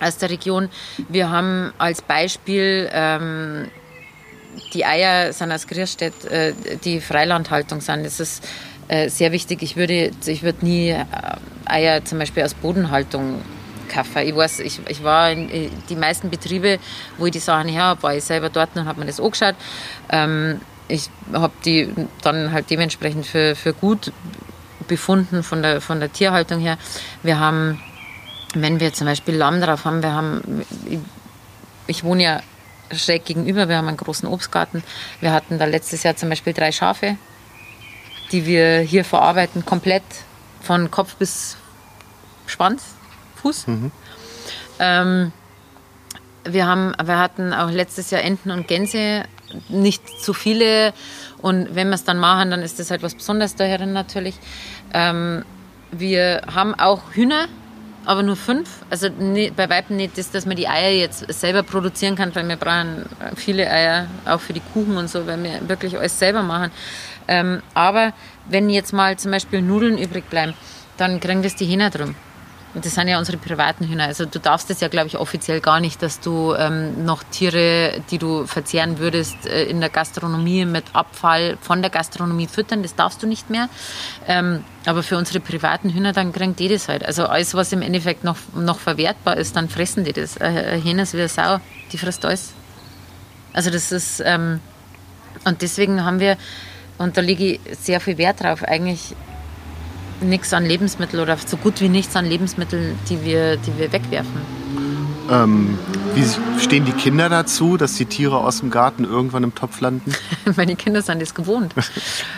[0.00, 0.68] aus der Region.
[1.08, 3.68] Wir haben als Beispiel ähm,
[4.74, 6.52] die Eier sind aus Grierstedt, äh,
[6.84, 8.04] die Freilandhaltung sind.
[8.04, 8.44] Das ist
[8.88, 9.62] äh, sehr wichtig.
[9.62, 11.04] Ich würde, ich würde nie äh,
[11.64, 13.40] Eier zum Beispiel aus Bodenhaltung
[13.88, 14.18] kaufen.
[14.18, 16.78] Ich weiß, ich, ich war in äh, die meisten Betriebe,
[17.18, 19.54] wo ich die Sachen her habe, war ich selber dort und habe mir das angeschaut.
[20.10, 24.12] Ähm, ich habe die dann halt dementsprechend für, für gut
[24.88, 26.76] befunden von der, von der Tierhaltung her.
[27.22, 27.80] Wir haben,
[28.54, 30.98] wenn wir zum Beispiel Lamm drauf haben, wir haben, ich,
[31.86, 32.42] ich wohne ja
[32.94, 34.82] schräg gegenüber, wir haben einen großen Obstgarten.
[35.20, 37.16] Wir hatten da letztes Jahr zum Beispiel drei Schafe,
[38.32, 40.02] die wir hier verarbeiten, komplett
[40.60, 41.56] von Kopf bis
[42.46, 42.82] Schwanz.
[43.42, 43.66] Fuß.
[43.66, 43.90] Mhm.
[44.78, 45.32] Ähm,
[46.44, 49.24] wir, haben, wir hatten auch letztes Jahr Enten und Gänse,
[49.68, 50.92] nicht zu viele.
[51.40, 54.36] Und wenn wir es dann machen, dann ist das halt was Besonderes daherin natürlich.
[54.94, 55.44] Ähm,
[55.90, 57.46] wir haben auch Hühner,
[58.04, 58.68] aber nur fünf.
[58.90, 62.48] Also nie, bei Weitem nicht das, dass man die Eier jetzt selber produzieren kann, weil
[62.48, 63.04] wir brauchen
[63.36, 66.70] viele Eier, auch für die Kuchen und so, weil wir wirklich alles selber machen.
[67.28, 68.12] Ähm, aber
[68.48, 70.54] wenn jetzt mal zum Beispiel Nudeln übrig bleiben,
[70.96, 72.14] dann kriegen das die Hähner drum.
[72.74, 74.04] Das sind ja unsere privaten Hühner.
[74.04, 78.02] Also du darfst es ja, glaube ich, offiziell gar nicht, dass du ähm, noch Tiere,
[78.10, 82.82] die du verzehren würdest, äh, in der Gastronomie mit Abfall von der Gastronomie füttern.
[82.82, 83.68] Das darfst du nicht mehr.
[84.26, 87.04] Ähm, aber für unsere privaten Hühner, dann kriegen die das halt.
[87.04, 90.38] Also alles, was im Endeffekt noch, noch verwertbar ist, dann fressen die das.
[90.38, 91.58] Äh, Hähne ist wie eine Sau,
[91.92, 92.52] die frisst alles.
[93.52, 94.22] Also das ist...
[94.24, 94.60] Ähm,
[95.44, 96.36] und deswegen haben wir,
[96.98, 99.14] und da lege ich sehr viel Wert drauf, eigentlich
[100.22, 104.62] nichts an Lebensmitteln oder so gut wie nichts an Lebensmitteln, die wir, die wir wegwerfen.
[105.30, 105.78] Ähm,
[106.14, 110.14] wie stehen die Kinder dazu, dass die Tiere aus dem Garten irgendwann im Topf landen?
[110.56, 111.74] Meine Kinder sind das gewohnt.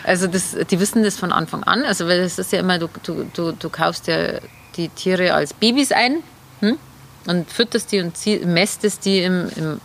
[0.03, 1.83] Also das, die wissen das von Anfang an.
[1.83, 4.39] Also weil es ist ja immer, du, du, du, du kaufst ja
[4.77, 6.17] die Tiere als Babys ein
[6.59, 6.77] hm?
[7.27, 8.13] und fütterst die und
[8.45, 9.81] mästest die im, im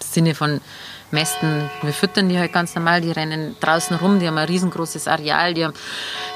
[0.00, 0.60] Sinne von
[1.14, 1.70] Mästen.
[1.80, 5.54] Wir füttern die halt ganz normal, die rennen draußen rum, die haben ein riesengroßes Areal,
[5.54, 5.74] die, haben,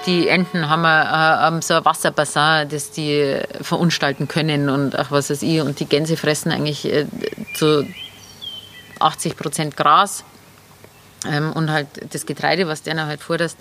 [0.07, 5.11] die Enten haben, a, äh, haben so ein Wasserbassin, das die verunstalten können und auch
[5.11, 5.61] was weiß ich.
[5.61, 7.07] Und die Gänse fressen eigentlich äh,
[7.55, 7.87] zu
[9.01, 10.25] 80 Prozent Gras
[11.27, 13.59] ähm, und halt das Getreide, was der halt forderst.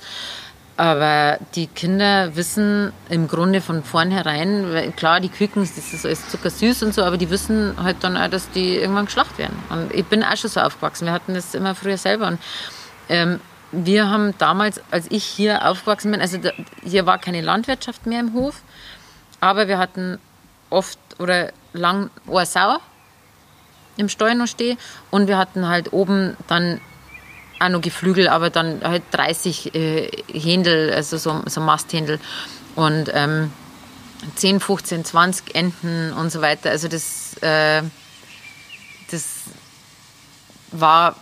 [0.77, 6.83] Aber die Kinder wissen im Grunde von vornherein, klar, die Küken, das ist alles zuckersüß
[6.83, 9.57] und so, aber die wissen halt dann auch, dass die irgendwann geschlacht werden.
[9.69, 11.07] Und ich bin auch schon so aufgewachsen.
[11.07, 12.27] Wir hatten das immer früher selber.
[12.27, 12.39] Und
[13.09, 13.39] ähm,
[13.71, 16.51] wir haben damals, als ich hier aufgewachsen bin, also da,
[16.83, 18.61] hier war keine Landwirtschaft mehr im Hof,
[19.41, 20.19] aber wir hatten
[20.69, 22.77] oft oder lang Ohrsau
[23.97, 24.77] im Stall noch stehen
[25.11, 26.79] und wir hatten halt oben dann
[27.59, 32.19] auch noch Geflügel, aber dann halt 30 äh, Händel, also so, so Masthändel
[32.75, 33.51] und ähm,
[34.35, 36.69] 10, 15, 20 Enten und so weiter.
[36.69, 37.81] Also das, äh,
[39.11, 39.23] das
[40.71, 41.15] war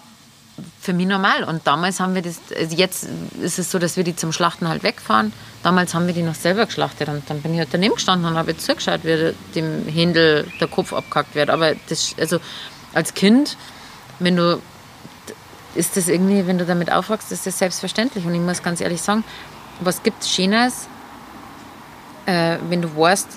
[0.79, 1.43] für mich normal.
[1.43, 3.07] Und damals haben wir das, also jetzt
[3.41, 5.33] ist es so, dass wir die zum Schlachten halt wegfahren.
[5.63, 8.38] Damals haben wir die noch selber geschlachtet und dann bin ich halt daneben gestanden und
[8.38, 11.49] habe zugeschaut, wie dem Händel der Kopf abgehackt wird.
[11.49, 12.39] Aber das, also
[12.93, 13.57] als Kind,
[14.19, 14.61] wenn du,
[15.76, 18.26] ist das irgendwie, wenn du damit aufwachst, ist das selbstverständlich.
[18.26, 19.23] Und ich muss ganz ehrlich sagen,
[19.82, 20.88] was gibt es Schönes,
[22.26, 23.28] äh, wenn du weißt,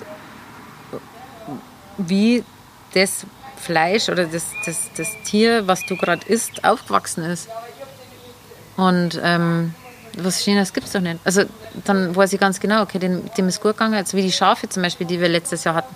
[1.97, 2.43] wie
[2.93, 3.25] das
[3.57, 7.49] Fleisch oder das, das, das Tier, was du gerade isst, aufgewachsen ist.
[8.77, 9.73] Und ähm,
[10.17, 11.19] was Schönes gibt es doch nicht.
[11.25, 11.43] Also
[11.85, 13.95] dann weiß ich ganz genau, okay, dem, dem ist gut gegangen.
[13.95, 15.93] Also wie die Schafe zum Beispiel, die wir letztes Jahr hatten,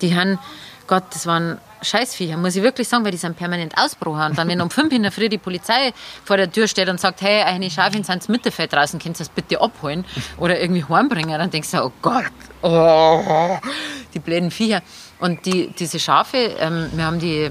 [0.00, 0.38] die haben,
[0.86, 4.48] Gott, das waren Scheißviecher, muss ich wirklich sagen, weil die sind permanent Ausbruch Und dann,
[4.48, 5.92] wenn um fünf in der Früh die Polizei
[6.24, 9.24] vor der Tür steht und sagt, hey, eine Schafe sind ins Mittelfeld draußen, könnt ihr
[9.24, 10.04] das bitte abholen
[10.38, 12.24] oder irgendwie heimbringen, dann denkst du, oh Gott,
[12.62, 13.58] oh,
[14.14, 14.82] die blöden Viecher.
[15.18, 17.50] Und die, diese Schafe, ähm, wir haben die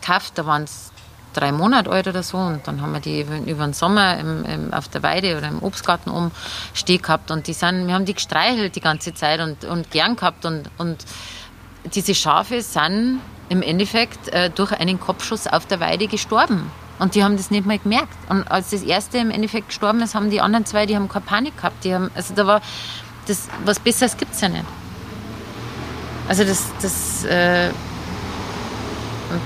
[0.00, 0.92] gekauft, da waren es
[1.32, 2.36] drei Monate alt oder so.
[2.36, 5.62] Und dann haben wir die über den Sommer im, im, auf der Weide oder im
[5.62, 6.30] Obstgarten oben
[6.74, 7.30] stehen gehabt.
[7.30, 10.44] Und die sind, wir haben die gestreichelt die ganze Zeit und, und gern gehabt.
[10.44, 11.04] Und, und
[11.84, 16.70] diese Schafe sind im Endeffekt äh, durch einen Kopfschuss auf der Weide gestorben.
[16.98, 18.14] Und die haben das nicht mal gemerkt.
[18.28, 21.24] Und als das erste im Endeffekt gestorben ist, haben die anderen zwei, die haben keine
[21.24, 21.84] Panik gehabt.
[21.84, 22.60] Die haben, also da war
[23.26, 24.64] das, was Besseres gibt es ja nicht.
[26.28, 27.70] Also das, das äh,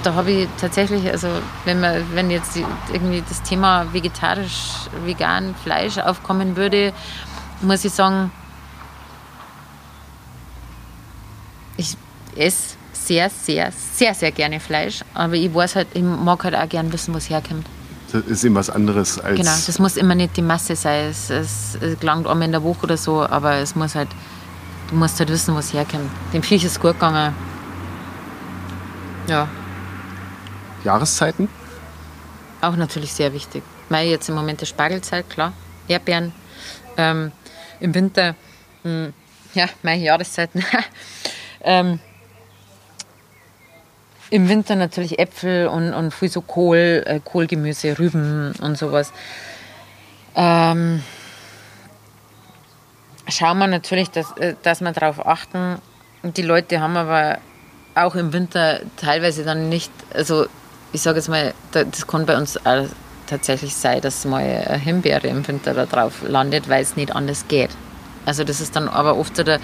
[0.03, 1.28] da habe ich tatsächlich, also
[1.64, 2.57] wenn man, wenn jetzt
[2.93, 6.93] irgendwie das Thema vegetarisch, vegan, Fleisch aufkommen würde,
[7.61, 8.30] muss ich sagen,
[11.76, 11.97] ich
[12.37, 15.01] esse sehr, sehr, sehr, sehr gerne Fleisch.
[15.14, 17.66] Aber ich weiß halt, ich mag halt auch gerne wissen, wo es herkommt.
[18.12, 19.37] Das ist immer was anderes als.
[19.37, 21.11] Genau, das muss immer nicht die Masse sein.
[21.11, 24.09] Es, es, es gelangt einmal in der Woche oder so, aber es muss halt,
[24.91, 26.11] du musst halt wissen, wo es herkommt.
[26.32, 27.34] Dem Viech ist gut gegangen.
[29.28, 29.49] Ja.
[30.84, 31.49] Jahreszeiten?
[32.61, 33.62] Auch natürlich sehr wichtig.
[33.89, 35.53] Mai jetzt im Moment der Spargelzeit, klar.
[35.89, 36.32] Erdbeeren.
[36.97, 37.32] Ähm,
[37.80, 38.34] Im Winter,
[38.82, 39.12] mh, hm,
[39.55, 40.64] ja, meine Jahreszeiten.
[41.61, 41.99] ähm,
[44.31, 49.12] im Winter natürlich Äpfel und, und viel so Kohl, äh, Kohlgemüse, Rüben und sowas.
[50.35, 51.03] Ähm,
[53.29, 55.79] schauen wir natürlich, dass, äh, dass wir darauf achten.
[56.22, 57.39] Die Leute haben aber
[57.95, 60.47] auch im Winter teilweise dann nicht, also
[60.93, 62.87] ich sage jetzt mal, das kann bei uns auch
[63.27, 67.47] tatsächlich sein, dass mal eine Himbeere im Winter da drauf landet, weil es nicht anders
[67.49, 67.70] geht.
[68.27, 69.59] Also das ist dann aber oft so, da,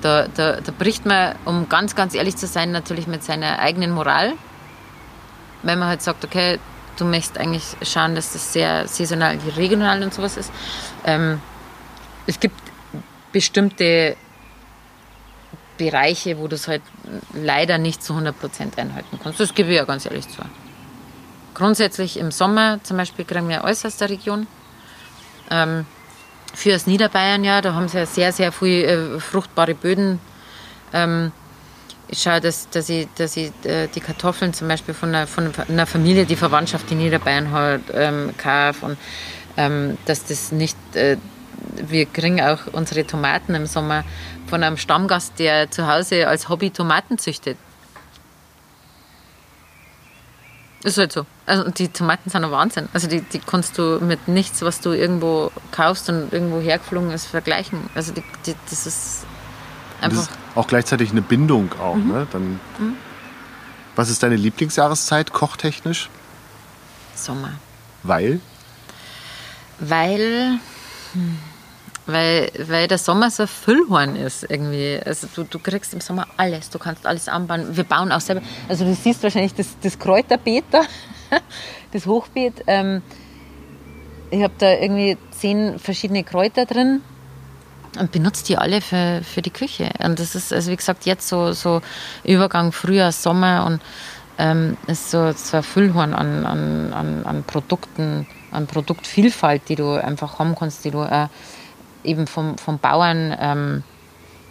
[0.00, 3.92] da, da, da bricht man, um ganz, ganz ehrlich zu sein, natürlich mit seiner eigenen
[3.92, 4.32] Moral.
[5.62, 6.58] Wenn man halt sagt, okay,
[6.96, 10.50] du möchtest eigentlich schauen, dass das sehr saisonal, regional und sowas ist.
[11.04, 11.40] Ähm,
[12.26, 12.56] es gibt
[13.32, 14.16] bestimmte
[15.76, 16.82] Bereiche, wo du es halt
[17.34, 19.40] leider nicht zu 100% einhalten kannst.
[19.40, 20.42] Das gebe ich ja ganz ehrlich zu.
[21.52, 24.46] Grundsätzlich im Sommer zum Beispiel kriegen wir alles aus der Region.
[25.50, 25.86] Ähm,
[26.56, 30.18] für das Niederbayern ja, da haben sie ja sehr, sehr viel äh, fruchtbare Böden.
[30.94, 31.30] Ähm,
[32.08, 35.52] ich schaue, dass, dass ich, dass ich äh, die Kartoffeln zum Beispiel von einer, von
[35.68, 38.98] einer Familie, die Verwandtschaft in Niederbayern hat, ähm, kaufe und
[39.58, 41.18] ähm, dass das nicht, äh,
[41.76, 44.04] wir kriegen auch unsere Tomaten im Sommer
[44.46, 47.58] von einem Stammgast, der zu Hause als Hobby Tomaten züchtet.
[50.86, 51.26] Ist halt so.
[51.46, 52.88] Also die Tomaten sind ein Wahnsinn.
[52.92, 57.26] Also die, die kannst du mit nichts, was du irgendwo kaufst und irgendwo hergeflogen ist,
[57.26, 57.90] vergleichen.
[57.96, 59.26] Also die, die, das ist
[60.00, 60.28] einfach.
[60.28, 62.12] Das ist auch gleichzeitig eine Bindung auch, mhm.
[62.12, 62.26] ne?
[62.30, 62.96] Dann, mhm.
[63.96, 66.08] Was ist deine Lieblingsjahreszeit, kochtechnisch?
[67.16, 67.54] Sommer.
[68.04, 68.38] Weil?
[69.80, 70.60] Weil.
[71.14, 71.38] Hm
[72.06, 75.00] weil, weil der Sommer so ein Füllhorn ist irgendwie.
[75.04, 77.76] Also du, du kriegst im Sommer alles, du kannst alles anbauen.
[77.76, 80.82] Wir bauen auch selber, also du siehst wahrscheinlich das, das Kräuterbeet da,
[81.92, 82.62] das Hochbeet.
[82.66, 83.02] Ähm,
[84.30, 87.00] ich habe da irgendwie zehn verschiedene Kräuter drin
[87.98, 89.90] und benutze die alle für, für die Küche.
[90.02, 91.80] Und das ist, also wie gesagt, jetzt so, so
[92.24, 93.80] Übergang Frühjahr, Sommer und
[94.38, 99.92] ähm, ist so, so ein Füllhorn an, an, an, an Produkten, an Produktvielfalt, die du
[99.92, 101.28] einfach haben kannst, die du äh,
[102.06, 103.82] eben vom, vom Bauern ähm,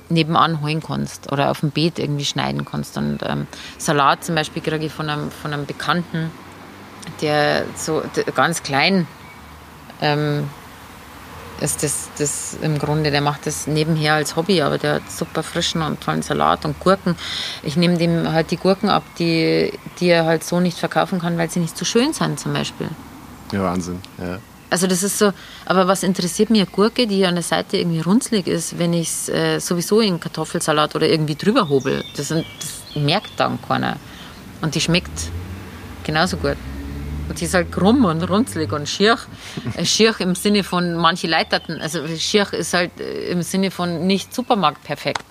[0.10, 2.98] nebenan holen kannst oder auf dem Beet irgendwie schneiden kannst.
[2.98, 3.48] Und ähm,
[3.78, 6.32] Salat zum Beispiel kriege ich von einem, von einem Bekannten,
[7.22, 9.08] der so der, ganz klein
[10.02, 10.50] ähm,
[11.62, 15.42] ist das, das im Grunde, der macht das nebenher als Hobby, aber der hat super
[15.42, 17.16] frischen und tollen Salat und Gurken.
[17.64, 21.38] Ich nehme dem halt die Gurken ab, die, die er halt so nicht verkaufen kann,
[21.38, 22.90] weil sie nicht so schön sind zum Beispiel.
[23.52, 24.02] Ja, Wahnsinn.
[24.18, 24.40] Ja.
[24.76, 25.32] Also das ist so,
[25.66, 29.30] aber was interessiert mir Gurke, die an der Seite irgendwie runzlig ist, wenn ich es
[29.30, 32.04] äh, sowieso in Kartoffelsalat oder irgendwie drüber hobel?
[32.18, 32.44] Das, das
[32.94, 33.96] merkt dann keiner.
[34.60, 35.32] Und die schmeckt
[36.04, 36.58] genauso gut.
[37.30, 39.18] Und die ist halt krumm und runzlig und schier.
[39.78, 41.80] Äh, schier im Sinne von manche Leiterten.
[41.80, 45.24] Also schier ist halt äh, im Sinne von nicht Supermarkt perfekt.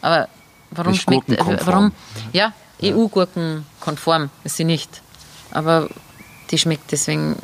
[0.00, 0.26] Aber
[0.70, 1.92] warum Nicht schmeckt, äh, warum,
[2.32, 5.02] ja, EU-Gurken-konform ist sie nicht.
[5.50, 5.86] Aber
[6.50, 7.36] die schmeckt deswegen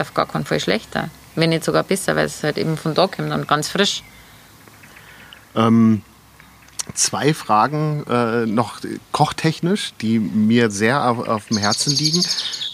[0.00, 1.08] auf gar keinen Fall schlechter.
[1.34, 4.02] Wenn nicht sogar besser, weil es halt eben von da kommt und ganz frisch.
[5.54, 6.02] Ähm,
[6.94, 8.80] zwei Fragen äh, noch
[9.12, 12.22] kochtechnisch, die mir sehr auf, auf dem Herzen liegen.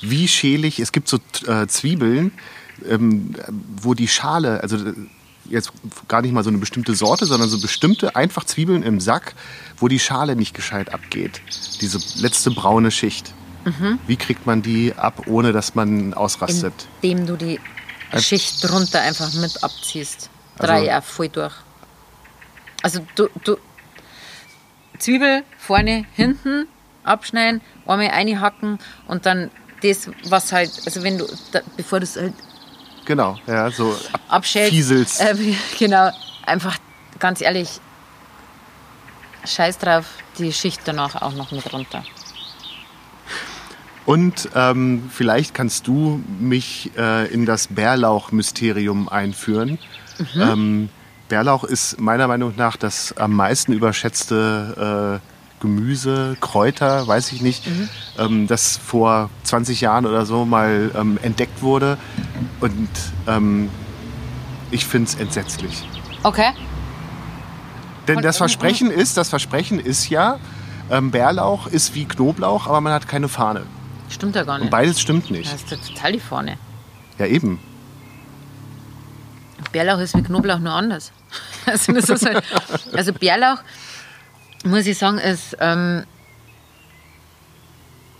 [0.03, 2.33] Wie schälig, es gibt so äh, Zwiebeln,
[2.89, 3.35] ähm,
[3.77, 4.79] wo die Schale, also
[5.49, 5.73] jetzt
[6.09, 9.35] gar nicht mal so eine bestimmte Sorte, sondern so bestimmte einfach Zwiebeln im Sack,
[9.79, 11.41] wo die Schale nicht gescheit abgeht.
[11.81, 13.33] Diese letzte braune Schicht.
[14.07, 16.73] Wie kriegt man die ab, ohne dass man ausrastet?
[17.03, 17.61] Indem du die
[18.17, 20.31] Schicht drunter einfach mit abziehst.
[20.59, 21.53] Also- Drei Jahre voll durch.
[22.83, 23.57] Also du, du
[24.99, 26.67] Zwiebel vorne, hinten
[27.03, 29.51] abschneiden, einmal einhacken und dann
[29.83, 32.35] das, was halt, also wenn du, da, bevor du es halt
[33.05, 35.35] Genau, ja, so ab abschälst, äh,
[35.79, 36.11] genau,
[36.45, 36.77] einfach
[37.21, 37.69] ganz ehrlich,
[39.45, 40.07] scheiß drauf,
[40.39, 42.03] die Schicht danach auch noch mit runter.
[44.07, 49.79] Und ähm, vielleicht kannst du mich äh, in das Bärlauch-Mysterium einführen.
[50.41, 50.89] Ähm,
[51.29, 57.67] Bärlauch ist meiner Meinung nach das am meisten überschätzte äh, Gemüse, Kräuter, weiß ich nicht,
[58.19, 61.99] ähm, das vor 20 Jahren oder so mal ähm, entdeckt wurde.
[62.61, 62.89] Und
[63.27, 63.71] ähm,
[64.71, 65.87] ich finde es entsetzlich.
[66.23, 66.51] Okay.
[68.07, 70.39] Denn das oben Versprechen ist, das Versprechen ist ja,
[70.91, 73.63] ähm, Bärlauch ist wie Knoblauch, aber man hat keine Fahne.
[74.09, 74.71] Stimmt ja gar Und nicht.
[74.71, 75.53] beides stimmt nicht.
[75.53, 76.59] Das ist ja total die Vorne.
[77.19, 77.59] Ja, eben.
[79.73, 81.13] Bärlauch ist wie Knoblauch nur anders.
[81.67, 82.45] Also, das halt,
[82.93, 83.59] also Bärlauch,
[84.65, 86.05] muss ich sagen, ist, ähm,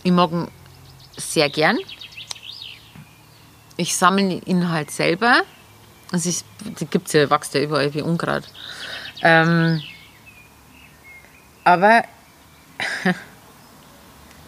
[0.03, 0.49] ich mag ihn
[1.15, 1.77] sehr gern.
[3.77, 5.43] Ich sammle ihn halt selber.
[6.11, 6.43] Also ich,
[6.79, 8.43] die gibt's ja, wächst ja überall wie Unkraut.
[9.21, 9.81] Ähm,
[11.63, 12.03] aber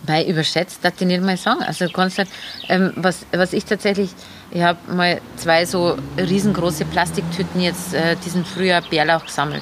[0.09, 1.61] Weil überschätzt, darf ich nicht mal sagen.
[1.61, 2.29] Also kannst halt,
[2.67, 4.09] ähm, was, was ich tatsächlich,
[4.49, 9.61] ich habe mal zwei so riesengroße Plastiktüten jetzt äh, diesen Frühjahr Bärlauch gesammelt.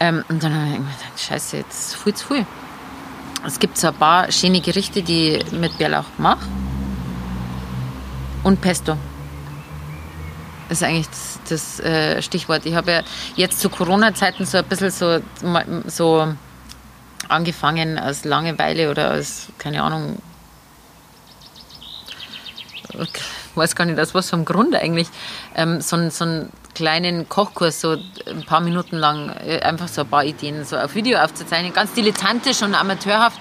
[0.00, 2.46] Ähm, und dann habe ich mir gedacht, scheiße, jetzt ist viel zu viel.
[3.46, 6.46] Es gibt so ein paar schöne Gerichte, die ich mit Bärlauch mache.
[8.44, 8.96] Und Pesto.
[10.70, 12.64] Das ist eigentlich das, das äh, Stichwort.
[12.64, 13.02] Ich habe ja
[13.34, 15.20] jetzt zu Corona-Zeiten so ein bisschen so,
[15.86, 16.34] so
[17.28, 20.20] angefangen aus Langeweile oder aus, keine Ahnung,
[23.54, 25.08] weiß gar nicht aus was einem Grund eigentlich,
[25.54, 27.96] ähm, so, einen, so einen kleinen Kochkurs, so
[28.26, 31.94] ein paar Minuten lang, äh, einfach so ein paar Ideen so auf Video aufzuzeichnen, ganz
[31.94, 33.40] dilettantisch und amateurhaft.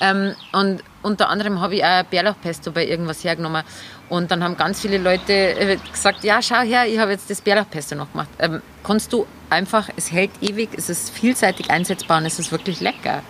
[0.00, 3.64] Ähm, und unter anderem habe ich auch Bärlauchpesto bei irgendwas hergenommen.
[4.08, 7.40] Und dann haben ganz viele Leute äh, gesagt, ja, schau her, ich habe jetzt das
[7.40, 8.28] Bärlauchpesto noch gemacht.
[8.38, 12.80] Ähm, kannst du einfach, es hält ewig, es ist vielseitig einsetzbar und es ist wirklich
[12.80, 13.22] lecker.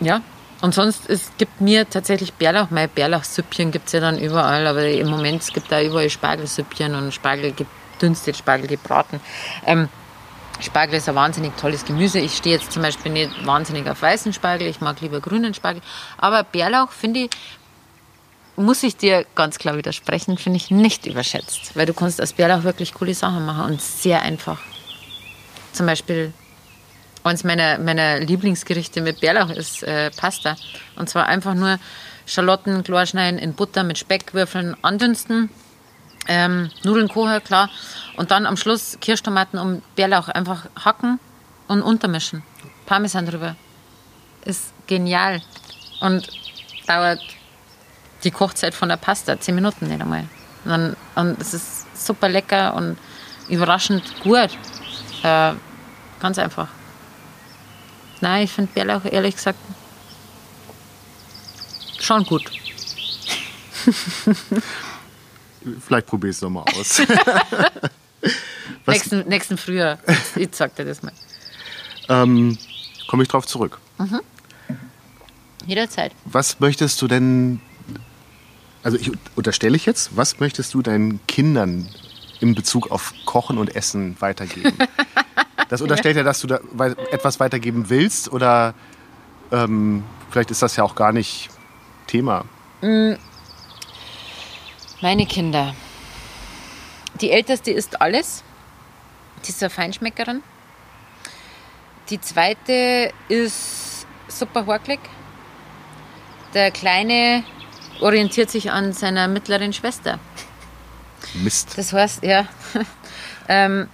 [0.00, 0.20] Ja,
[0.60, 4.86] und sonst, es gibt mir tatsächlich Bärlauch, mein Bärlauchsüppchen gibt es ja dann überall, aber
[4.88, 9.20] im Moment es gibt da überall Spargelsüppchen und Spargel gedünstet, Spargel gebraten.
[9.66, 9.88] Ähm,
[10.60, 12.18] Spargel ist ein wahnsinnig tolles Gemüse.
[12.18, 15.82] Ich stehe jetzt zum Beispiel nicht wahnsinnig auf weißen Spargel, ich mag lieber grünen Spargel.
[16.16, 17.30] Aber Bärlauch finde ich,
[18.58, 21.76] muss ich dir ganz klar widersprechen, finde ich nicht überschätzt.
[21.76, 24.60] Weil du kannst aus Bärlauch wirklich coole Sachen machen und sehr einfach.
[25.72, 26.32] Zum Beispiel
[27.24, 30.56] eines meiner, meiner Lieblingsgerichte mit Bärlauch ist äh, Pasta.
[30.96, 31.78] Und zwar einfach nur
[32.26, 35.50] Schalotten klar schneiden, in Butter mit Speckwürfeln andünsten,
[36.26, 37.70] ähm, Nudeln kochen, klar.
[38.16, 41.20] Und dann am Schluss Kirschtomaten und Bärlauch einfach hacken
[41.68, 42.42] und untermischen.
[42.86, 43.56] Parmesan drüber.
[44.44, 45.42] Ist genial.
[46.00, 46.28] Und
[46.86, 47.20] dauert
[48.24, 50.24] die Kochzeit von der Pasta, 10 Minuten nicht einmal.
[50.64, 52.98] Und, dann, und es ist super lecker und
[53.48, 54.50] überraschend gut.
[55.22, 55.52] Äh,
[56.20, 56.68] ganz einfach.
[58.20, 59.58] Nein, ich finde Bärlauch ehrlich gesagt
[62.00, 62.50] schon gut.
[65.86, 67.02] Vielleicht probier es nochmal aus.
[68.86, 69.98] Nächsten, nächsten Frühjahr,
[70.34, 71.12] ich sag dir das mal.
[72.08, 72.56] ähm,
[73.06, 73.78] Komme ich drauf zurück.
[75.66, 76.12] Jederzeit.
[76.24, 77.60] Was möchtest du denn,
[78.82, 81.88] also ich unterstelle ich jetzt, was möchtest du deinen Kindern
[82.40, 84.76] in Bezug auf Kochen und Essen weitergeben?
[85.68, 86.60] Das unterstellt ja, dass du da
[87.10, 88.72] etwas weitergeben willst oder
[89.52, 91.50] ähm, vielleicht ist das ja auch gar nicht
[92.06, 92.46] Thema.
[95.02, 95.74] Meine Kinder.
[97.20, 98.42] Die älteste isst alles.
[99.44, 100.42] Die ist eine Feinschmeckerin.
[102.08, 105.00] Die zweite ist super horklig.
[106.54, 107.44] Der Kleine
[108.00, 110.18] orientiert sich an seiner mittleren Schwester.
[111.34, 111.76] Mist.
[111.76, 112.46] Das heißt, ja,
[113.48, 113.88] ähm,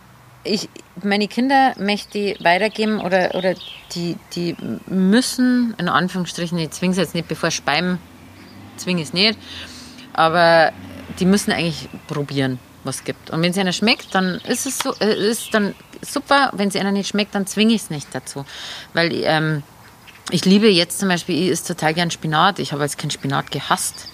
[0.45, 0.69] ich,
[1.03, 3.55] meine Kinder möchte ich weitergeben oder, oder
[3.95, 7.99] die, die müssen, in Anführungsstrichen, ich zwinge es jetzt nicht, bevor Speim
[8.77, 9.39] zwinge ich es nicht,
[10.13, 10.73] aber
[11.19, 13.31] die müssen eigentlich probieren, was es gibt.
[13.31, 16.51] Und wenn es einer schmeckt, dann ist es so, äh, ist dann super.
[16.55, 18.45] Wenn es einer nicht schmeckt, dann zwinge ich es nicht dazu.
[18.93, 19.63] Weil ähm,
[20.31, 22.59] ich liebe jetzt zum Beispiel, ich esse total gern Spinat.
[22.59, 24.09] Ich habe als Kind Spinat gehasst.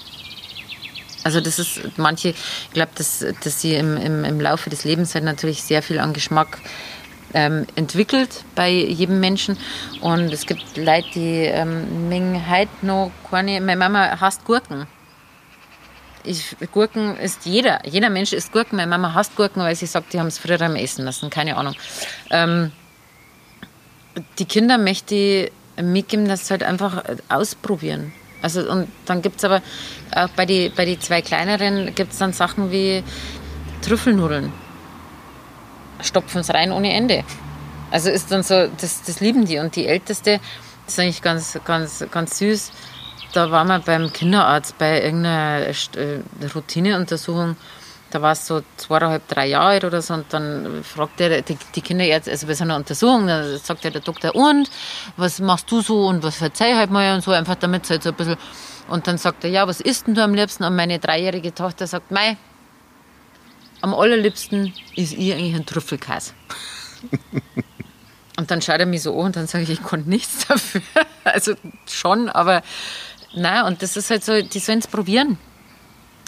[1.23, 5.15] Also das ist, manche, ich glaube, dass, dass sie im, im, im Laufe des Lebens
[5.15, 6.59] halt natürlich sehr viel an Geschmack
[7.35, 9.57] ähm, entwickelt bei jedem Menschen.
[10.01, 14.87] Und es gibt Leute, die ähm, mengen heute noch keine, meine Mama hasst Gurken.
[16.25, 18.77] Ich, Gurken ist jeder, jeder Mensch isst Gurken.
[18.77, 21.57] Meine Mama hasst Gurken, weil sie sagt, die haben es früher am Essen lassen, keine
[21.57, 21.75] Ahnung.
[22.31, 22.73] Ähm,
[24.39, 25.53] die Kinder möchte ich
[25.83, 28.12] mitgeben, dass sie halt einfach ausprobieren.
[28.43, 29.62] Also und dann gibt es aber
[30.14, 33.03] auch bei den bei die zwei kleineren gibt es dann Sachen wie
[33.83, 34.53] Trüffelnudeln.
[36.03, 37.24] Stopfen es rein ohne Ende.
[37.91, 39.59] Also ist dann so, das, das lieben die.
[39.59, 40.41] Und die älteste,
[40.85, 42.72] das ist eigentlich ganz, ganz, ganz süß.
[43.33, 45.74] Da waren wir beim Kinderarzt bei irgendeiner äh,
[46.55, 47.57] Routineuntersuchung.
[48.11, 50.15] Da war es so zweieinhalb, drei Jahre alt oder so.
[50.15, 53.93] Und dann fragt er die, die Kinderärzte, also bei so einer Untersuchung, da sagt er
[53.93, 54.69] der Doktor, und
[55.17, 58.03] was machst du so und was verzeih halt mal und so, einfach damit es halt
[58.03, 58.37] so ein bisschen.
[58.89, 60.65] Und dann sagt er, ja, was isst denn du am liebsten?
[60.65, 62.37] Und meine dreijährige Tochter sagt, mei,
[63.81, 66.33] am allerliebsten ist ich eigentlich ein Trüffelkäse.
[68.37, 70.83] und dann schaut er mich so an und dann sage ich, ich konnte nichts dafür.
[71.23, 71.55] Also
[71.87, 72.63] schon, aber
[73.35, 75.39] na und das ist halt so, die sollen es probieren.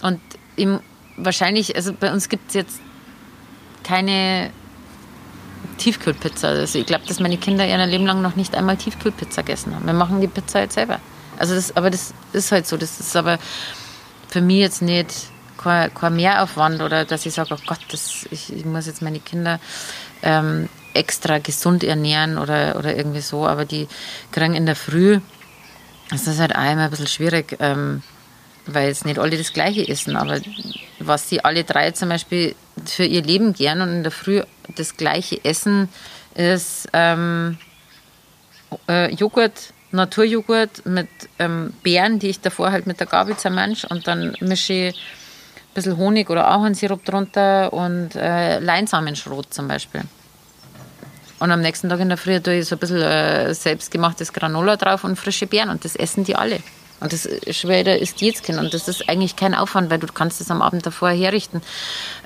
[0.02, 0.20] Und
[0.54, 0.80] im,
[1.24, 2.80] wahrscheinlich, also bei uns gibt es jetzt
[3.82, 4.50] keine
[5.78, 6.48] Tiefkühlpizza.
[6.48, 9.86] Also ich glaube, dass meine Kinder ihr Leben lang noch nicht einmal Tiefkühlpizza gegessen haben.
[9.86, 11.00] Wir machen die Pizza jetzt selber.
[11.38, 12.76] Also das, aber das ist halt so.
[12.76, 13.38] Das ist aber
[14.28, 15.12] für mich jetzt nicht
[15.58, 19.20] kein, kein Mehraufwand oder dass ich sage, oh Gott, das, ich, ich muss jetzt meine
[19.20, 19.60] Kinder
[20.22, 23.46] ähm, extra gesund ernähren oder, oder irgendwie so.
[23.46, 23.88] Aber die
[24.30, 25.20] kriegen in der Früh,
[26.10, 28.02] das ist halt immer ein bisschen schwierig, ähm,
[28.66, 30.16] weil jetzt nicht alle das Gleiche essen.
[30.16, 30.40] Aber
[31.06, 34.42] was sie alle drei zum Beispiel für ihr Leben gern und in der Früh
[34.76, 35.88] das Gleiche essen,
[36.34, 37.58] ist ähm,
[38.88, 44.06] äh, Joghurt, Naturjoghurt mit ähm, Beeren, die ich davor halt mit der Gabel zermansch und
[44.06, 50.02] dann mische ich ein bisschen Honig oder Ahornsirup drunter und äh, Leinsamenschrot zum Beispiel.
[51.38, 54.76] Und am nächsten Tag in der Früh tue ich so ein bisschen äh, selbstgemachtes Granola
[54.76, 56.60] drauf und frische Beeren und das essen die alle.
[57.02, 60.40] Und das Schwede ist jedes Kind und das ist eigentlich kein Aufwand, weil du kannst
[60.40, 61.60] das am Abend davor herrichten.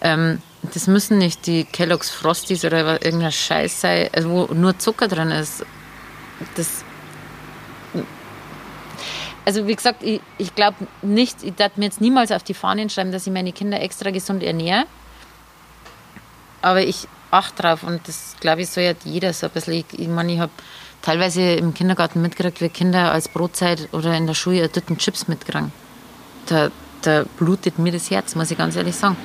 [0.03, 0.43] Ähm,
[0.75, 5.31] das müssen nicht die Kellogg's Frosties oder irgendein Scheiß sein, also wo nur Zucker drin
[5.31, 5.65] ist.
[6.57, 6.85] Das
[9.47, 12.91] also wie gesagt, ich, ich glaube nicht, ich darf mir jetzt niemals auf die Fahnen
[12.91, 14.87] schreiben, dass ich meine Kinder extra gesund ernähre.
[16.63, 19.75] Aber ich achte drauf und das glaube ich, soll ja jeder so ein bisschen.
[19.75, 20.51] Ich, ich meine, ich habe
[21.07, 25.29] teilweise im Kindergarten mitgekriegt, wie Kinder als Brotzeit oder in der Schule eine Tüten Chips
[25.29, 25.71] mitkriegen.
[26.47, 26.71] Da,
[27.03, 29.17] da blutet mir das Herz, muss ich ganz ehrlich sagen.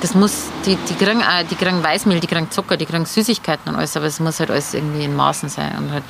[0.00, 3.78] Das muss, die, die, kriegen, die kriegen Weißmehl, die kriegen Zucker, die kriegen Süßigkeiten und
[3.78, 5.78] alles, aber es muss halt alles irgendwie in Maßen sein.
[5.78, 6.04] Und halt,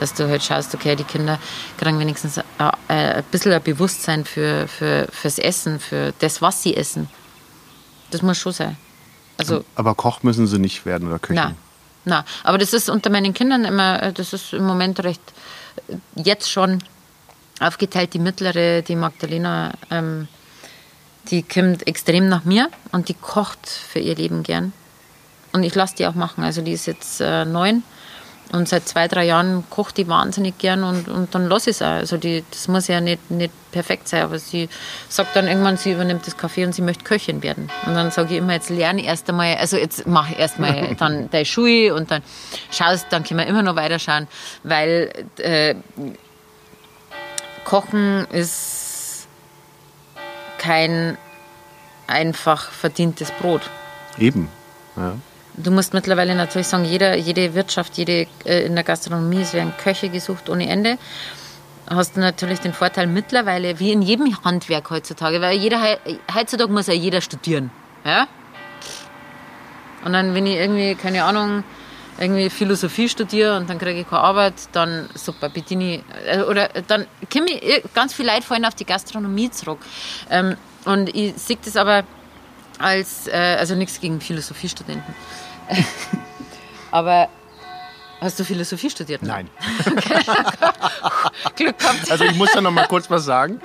[0.00, 1.38] dass du halt schaust, okay, die Kinder
[1.78, 6.76] kriegen wenigstens ein, ein bisschen ein Bewusstsein für, für, fürs Essen, für das, was sie
[6.76, 7.08] essen.
[8.10, 8.76] Das muss schon sein.
[9.36, 11.36] Also, aber Koch müssen sie nicht werden oder Köchin?
[11.36, 11.56] Nein,
[12.08, 12.24] nein.
[12.42, 15.22] aber das ist unter meinen Kindern immer, äh, das ist im Moment recht,
[15.88, 16.82] äh, jetzt schon
[17.60, 18.14] aufgeteilt.
[18.14, 20.28] Die mittlere, die Magdalena, ähm,
[21.30, 24.72] die kommt extrem nach mir und die kocht für ihr Leben gern.
[25.52, 26.44] Und ich lasse die auch machen.
[26.44, 27.82] Also die ist jetzt äh, neun
[28.52, 31.82] und seit zwei, drei Jahren kocht die wahnsinnig gern und, und dann lasse ich es
[31.82, 31.88] auch.
[31.88, 34.68] Also die, das muss ja nicht, nicht perfekt sein, aber sie
[35.08, 37.70] sagt dann irgendwann, sie übernimmt das Kaffee und sie möchte Köchin werden.
[37.86, 40.94] Und dann sage ich immer, jetzt lerne erst einmal, also jetzt mache ich erst mal
[40.98, 42.22] dann deine Schuhe und dann
[42.70, 44.28] schaust, dann können wir immer noch weiterschauen,
[44.62, 45.74] weil äh,
[47.64, 49.28] Kochen ist
[50.56, 51.18] kein
[52.06, 53.62] einfach verdientes Brot.
[54.18, 54.48] Eben,
[54.96, 55.16] ja.
[55.62, 59.72] Du musst mittlerweile natürlich sagen, jeder, jede Wirtschaft, jede äh, in der Gastronomie, es werden
[59.82, 60.98] Köche gesucht ohne Ende.
[61.90, 65.98] Hast du natürlich den Vorteil mittlerweile, wie in jedem Handwerk heutzutage, weil jeder
[66.34, 67.70] heutzutage muss ja jeder studieren.
[68.04, 68.28] Ja?
[70.04, 71.64] Und dann, wenn ich irgendwie, keine Ahnung,
[72.20, 77.06] irgendwie Philosophie studiere und dann kriege ich keine Arbeit, dann super, Bedini, äh, oder dann
[77.32, 79.80] komme ich ganz viel Leute vorhin auf die Gastronomie zurück.
[80.30, 82.04] Ähm, und ich sehe das aber
[82.78, 85.14] als, äh, also nichts gegen Philosophiestudenten.
[86.90, 87.28] aber
[88.20, 89.22] Hast du Philosophie studiert?
[89.22, 89.28] Ne?
[89.28, 89.50] Nein.
[91.54, 92.10] Glück gehabt.
[92.10, 93.60] Also ich muss da noch mal kurz was sagen.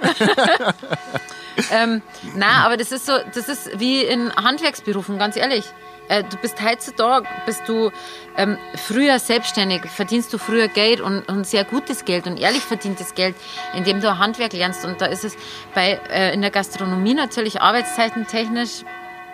[1.71, 2.03] ähm,
[2.35, 5.65] na, aber das ist so, das ist wie in Handwerksberufen, ganz ehrlich.
[6.07, 7.89] Äh, du bist heutzutage, bist du
[8.37, 13.15] ähm, früher selbstständig, verdienst du früher Geld und, und, sehr gutes Geld und ehrlich verdientes
[13.15, 13.35] Geld,
[13.73, 14.85] indem du Handwerk lernst.
[14.85, 15.35] Und da ist es
[15.73, 18.83] bei, äh, in der Gastronomie natürlich arbeitszeitentechnisch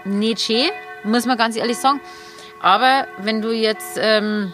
[0.05, 0.69] nicht schön,
[1.03, 1.99] muss man ganz ehrlich sagen.
[2.61, 4.53] Aber wenn du jetzt ähm,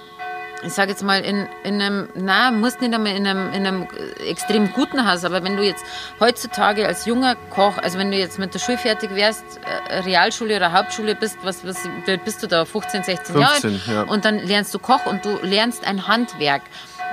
[0.65, 3.87] ich sage jetzt mal, in, in einem, na, musst nicht einmal in einem, in einem
[4.27, 5.85] extrem guten Haus, aber wenn du jetzt
[6.19, 9.43] heutzutage als junger Koch, also wenn du jetzt mit der Schule fertig wärst,
[9.89, 11.77] äh, Realschule oder Hauptschule bist, was, was
[12.23, 13.81] bist du da, 15, 16 15, Jahre?
[13.87, 14.11] Ja.
[14.11, 16.63] Und dann lernst du Koch und du lernst ein Handwerk.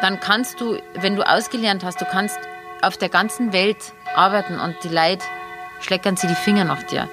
[0.00, 2.38] Dann kannst du, wenn du ausgelernt hast, du kannst
[2.80, 5.24] auf der ganzen Welt arbeiten und die Leute
[5.80, 7.08] schleckern sie die Finger nach dir.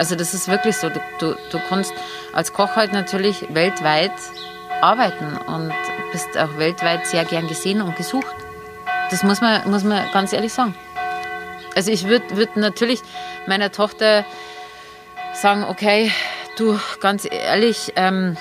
[0.00, 0.88] Also das ist wirklich so.
[0.88, 1.92] Du, du, du kannst
[2.32, 4.12] als Koch halt natürlich weltweit
[4.80, 5.74] arbeiten und
[6.10, 8.34] bist auch weltweit sehr gern gesehen und gesucht.
[9.10, 10.74] Das muss man, muss man ganz ehrlich sagen.
[11.76, 13.02] Also ich würde würd natürlich
[13.46, 14.24] meiner Tochter
[15.34, 16.10] sagen, okay,
[16.56, 18.38] du, ganz ehrlich, ähm,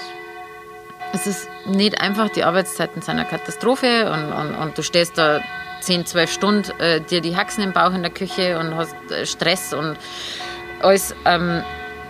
[1.12, 5.42] es ist nicht einfach, die Arbeitszeiten sind eine Katastrophe und, und, und du stehst da
[5.82, 9.26] 10, 12 Stunden, äh, dir die Haxen im Bauch in der Küche und hast äh,
[9.26, 9.98] Stress und
[10.82, 11.16] alles.
[11.26, 11.64] Ähm,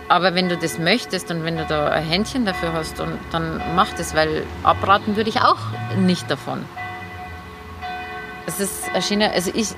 [0.08, 3.60] aber wenn du das möchtest und wenn du da ein Händchen dafür hast, und, dann
[3.76, 5.58] mach das, weil abraten würde ich auch
[5.96, 6.64] nicht davon.
[8.46, 9.68] Es ist ein schöner, also ich,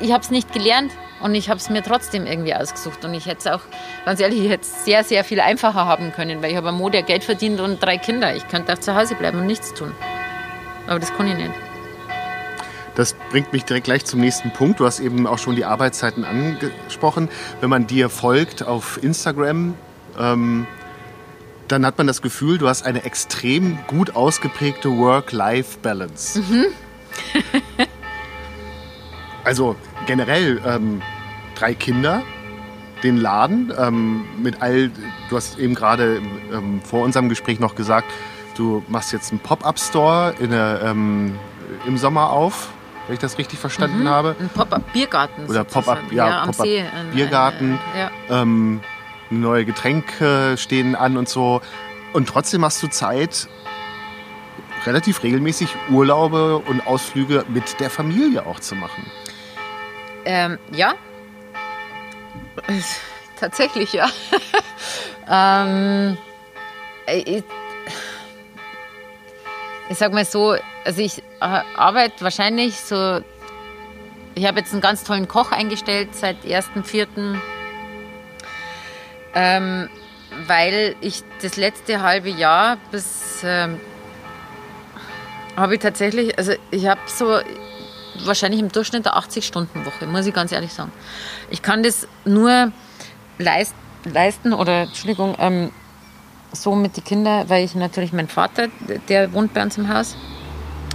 [0.00, 3.04] ich habe es nicht gelernt und ich habe es mir trotzdem irgendwie ausgesucht.
[3.04, 3.60] Und ich hätte es auch,
[4.06, 6.78] ganz ehrlich, ich hätte es sehr, sehr viel einfacher haben können, weil ich habe am
[6.78, 8.34] Mode Geld verdient und drei Kinder.
[8.34, 9.92] Ich könnte auch zu Hause bleiben und nichts tun.
[10.86, 11.67] Aber das kann ich nicht.
[12.98, 14.80] Das bringt mich direkt gleich zum nächsten Punkt.
[14.80, 17.28] Du hast eben auch schon die Arbeitszeiten angesprochen.
[17.60, 19.74] Wenn man dir folgt auf Instagram,
[20.18, 20.66] ähm,
[21.68, 26.40] dann hat man das Gefühl, du hast eine extrem gut ausgeprägte Work-Life-Balance.
[26.40, 26.64] Mhm.
[29.44, 29.76] also
[30.06, 31.00] generell ähm,
[31.54, 32.22] drei Kinder,
[33.04, 34.90] den Laden ähm, mit all,
[35.30, 36.20] du hast eben gerade
[36.52, 38.08] ähm, vor unserem Gespräch noch gesagt,
[38.56, 41.38] du machst jetzt einen Pop-up-Store ähm,
[41.86, 42.70] im Sommer auf
[43.08, 44.08] wenn ich das richtig verstanden mhm.
[44.08, 44.36] habe.
[44.38, 45.46] Ein Pop-up-Biergarten.
[45.46, 46.66] Oder Pop-up ja, ja, Pop
[47.12, 47.78] Biergarten.
[47.96, 48.10] Ja.
[48.42, 48.80] Ähm,
[49.30, 51.62] neue Getränke stehen an und so.
[52.12, 53.48] Und trotzdem hast du Zeit,
[54.84, 59.10] relativ regelmäßig Urlaube und Ausflüge mit der Familie auch zu machen.
[60.24, 60.94] Ähm, ja.
[63.40, 64.08] Tatsächlich, ja.
[65.30, 66.18] ähm,
[67.06, 67.42] ich,
[69.88, 73.20] ich sag mal so, also ich äh, arbeite wahrscheinlich so,
[74.34, 77.38] ich habe jetzt einen ganz tollen Koch eingestellt seit 1.4.,
[79.34, 79.88] ähm,
[80.46, 83.80] weil ich das letzte halbe Jahr bis, ähm,
[85.56, 87.40] habe ich tatsächlich, also ich habe so
[88.24, 90.92] wahrscheinlich im Durchschnitt eine 80-Stunden-Woche, muss ich ganz ehrlich sagen.
[91.50, 92.72] Ich kann das nur
[93.38, 93.74] leist,
[94.04, 95.70] leisten oder, Entschuldigung, ähm,
[96.52, 98.68] so mit den Kindern, weil ich natürlich mein Vater,
[99.08, 100.16] der wohnt bei uns im Haus.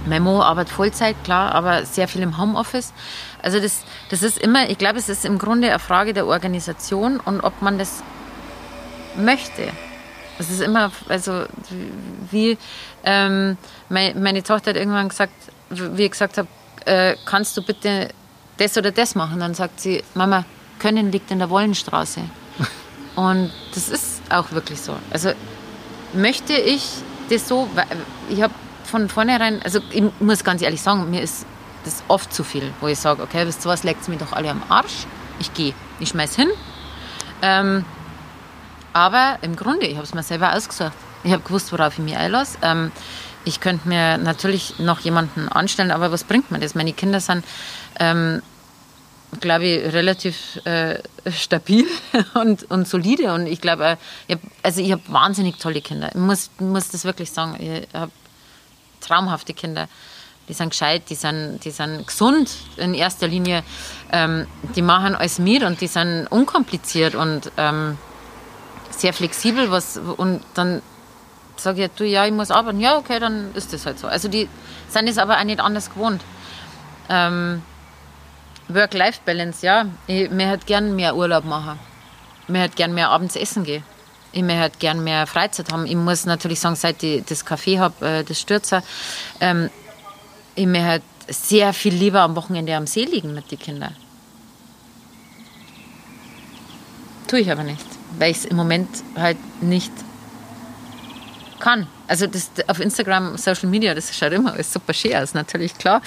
[0.06, 2.92] Mein Mo arbeitet Vollzeit, klar, aber sehr viel im Homeoffice.
[3.42, 7.20] Also das, das ist immer, ich glaube, es ist im Grunde eine Frage der Organisation
[7.20, 8.02] und ob man das
[9.16, 9.68] möchte.
[10.38, 11.44] Es ist immer, also
[12.30, 12.58] wie
[13.04, 13.56] ähm,
[13.88, 15.32] meine, meine, Tochter hat irgendwann gesagt,
[15.70, 16.48] wie ich gesagt habe,
[16.84, 18.08] äh, kannst du bitte
[18.58, 19.40] das oder das machen?
[19.40, 20.44] Dann sagt sie, Mama,
[20.78, 22.20] Können liegt in der Wollenstraße.
[23.16, 24.96] Und das ist auch wirklich so.
[25.10, 25.32] Also
[26.12, 26.88] möchte ich
[27.30, 27.68] das so,
[28.28, 28.54] ich habe
[28.84, 31.46] von vornherein, also ich muss ganz ehrlich sagen, mir ist
[31.84, 34.50] das oft zu viel, wo ich sage, okay, wisst ihr was, leckt mir doch alle
[34.50, 35.06] am Arsch,
[35.38, 36.48] ich gehe, ich schmeiß hin.
[37.42, 37.84] Ähm,
[38.92, 40.92] aber im Grunde, ich habe es mir selber ausgesucht.
[41.24, 42.58] Ich habe gewusst, worauf ich mich einlasse.
[42.62, 42.92] Ähm,
[43.44, 46.74] ich könnte mir natürlich noch jemanden anstellen, aber was bringt mir das?
[46.74, 47.44] Meine Kinder sind
[47.98, 48.42] ähm,
[49.40, 50.98] glaube ich, relativ äh,
[51.30, 51.86] stabil
[52.34, 53.32] und, und solide.
[53.32, 56.08] Und ich glaube, ich hab, also ich habe wahnsinnig tolle Kinder.
[56.08, 57.56] Ich muss, muss das wirklich sagen.
[57.60, 58.12] Ich habe
[59.00, 59.88] traumhafte Kinder.
[60.48, 63.62] Die sind gescheit, die sind, die sind gesund in erster Linie.
[64.12, 67.96] Ähm, die machen alles mit und die sind unkompliziert und ähm,
[68.90, 69.70] sehr flexibel.
[69.70, 70.82] Was, und dann
[71.56, 72.80] sage ich, du, ja, ich muss arbeiten.
[72.80, 74.06] Ja, okay, dann ist das halt so.
[74.06, 74.48] Also die
[74.88, 76.22] sind es aber auch nicht anders gewohnt.
[77.08, 77.62] Ähm,
[78.68, 79.86] Work-Life-Balance, ja.
[80.06, 81.78] Ich, mir hätte gern mehr Urlaub machen.
[82.48, 83.82] Mir hätte gern mehr abends essen gehen.
[84.32, 85.86] Ich möchte gern mehr Freizeit haben.
[85.86, 88.82] Ich muss natürlich sagen, seit ich das Café habe, äh, das Stürzer,
[89.40, 89.70] ähm,
[90.56, 93.94] ich möchte sehr viel lieber am Wochenende am See liegen mit den Kindern.
[97.28, 97.86] Tue ich aber nicht,
[98.18, 99.92] weil ich es im Moment halt nicht
[101.60, 101.86] kann.
[102.06, 106.02] Also das, auf Instagram, Social Media, das schaut immer alles super schön aus, natürlich klar.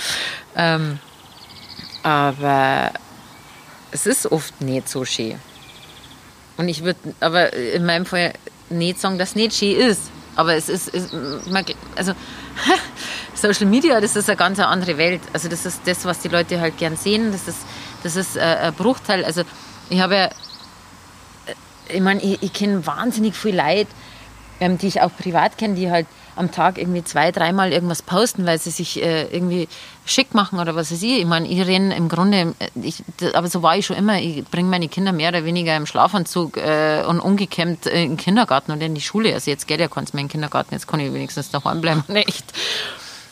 [0.55, 0.99] Ähm,
[2.07, 2.93] aber
[3.91, 5.37] es ist oft nicht so schön.
[6.55, 8.31] Und ich würde aber in meinem Fall
[8.69, 10.03] nicht sagen, dass es nicht schön ist.
[10.37, 11.13] Aber es ist, ist
[11.97, 12.13] also
[13.35, 15.19] Social Media, das ist eine ganz andere Welt.
[15.33, 17.33] Also das ist das, was die Leute halt gern sehen.
[17.33, 17.59] Das ist,
[18.03, 19.25] das ist äh, ein Bruchteil.
[19.25, 19.41] Also
[19.89, 20.31] ich habe ja, äh,
[21.89, 23.89] ich meine, ich, ich kenne wahnsinnig viele Leute,
[24.61, 26.07] ähm, die ich auch privat kenne, die halt
[26.37, 29.67] am Tag irgendwie zwei, dreimal irgendwas posten, weil sie sich äh, irgendwie
[30.05, 31.19] schick machen oder was weiß ich.
[31.19, 34.45] Ich meine, ich renne im Grunde, äh, ich, aber so war ich schon immer, ich
[34.45, 38.85] bringe meine Kinder mehr oder weniger im Schlafanzug äh, und ungekämmt in den Kindergarten oder
[38.85, 39.33] in die Schule.
[39.33, 42.03] Also jetzt geht ja keins mehr in den Kindergarten, jetzt kann ich wenigstens daheim bleiben.
[42.07, 42.45] Nicht.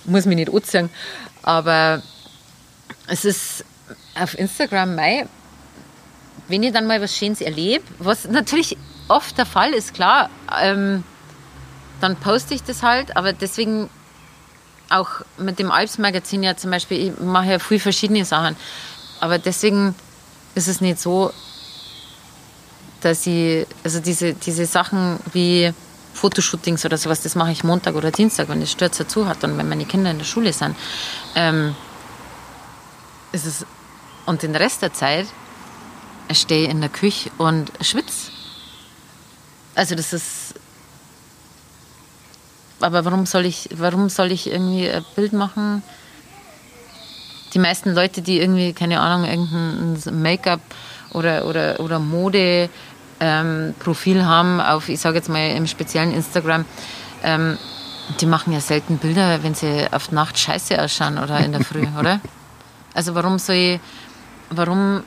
[0.06, 0.89] Muss mich nicht anziehen.
[1.41, 2.01] Aber
[3.08, 3.66] es ist
[4.20, 5.28] auf Instagram mei,
[6.47, 8.78] wenn ich dann mal was Schönes erlebe, was natürlich
[9.08, 10.30] oft der Fall ist, klar,
[10.62, 11.03] ähm,
[12.01, 13.89] dann poste ich das halt, aber deswegen
[14.89, 18.55] auch mit dem Alps-Magazin ja zum Beispiel, ich mache ja viel verschiedene Sachen,
[19.19, 19.95] aber deswegen
[20.53, 21.31] ist es nicht so,
[23.01, 25.73] dass ich, also diese, diese Sachen wie
[26.13, 29.57] Fotoshootings oder sowas, das mache ich Montag oder Dienstag, wenn das Stürzer zu hat und
[29.57, 30.75] wenn meine Kinder in der Schule sind.
[31.35, 31.75] Ähm,
[33.31, 33.65] ist es,
[34.25, 35.27] und den Rest der Zeit
[36.31, 38.31] stehe ich in der Küche und schwitze.
[39.75, 40.44] Also das ist
[42.80, 45.84] aber warum soll ich, warum soll ich irgendwie ein Bild machen?
[47.53, 50.59] Die meisten Leute, die irgendwie, keine Ahnung, irgendein Make-up
[51.13, 52.69] oder, oder, oder Mode
[53.19, 56.65] ähm, Profil haben auf, ich sage jetzt mal im speziellen Instagram,
[57.23, 57.57] ähm,
[58.19, 61.88] die machen ja selten Bilder, wenn sie auf Nacht scheiße ausschauen oder in der Früh,
[61.99, 62.19] oder?
[62.93, 63.80] Also warum soll ich,
[64.51, 65.03] warum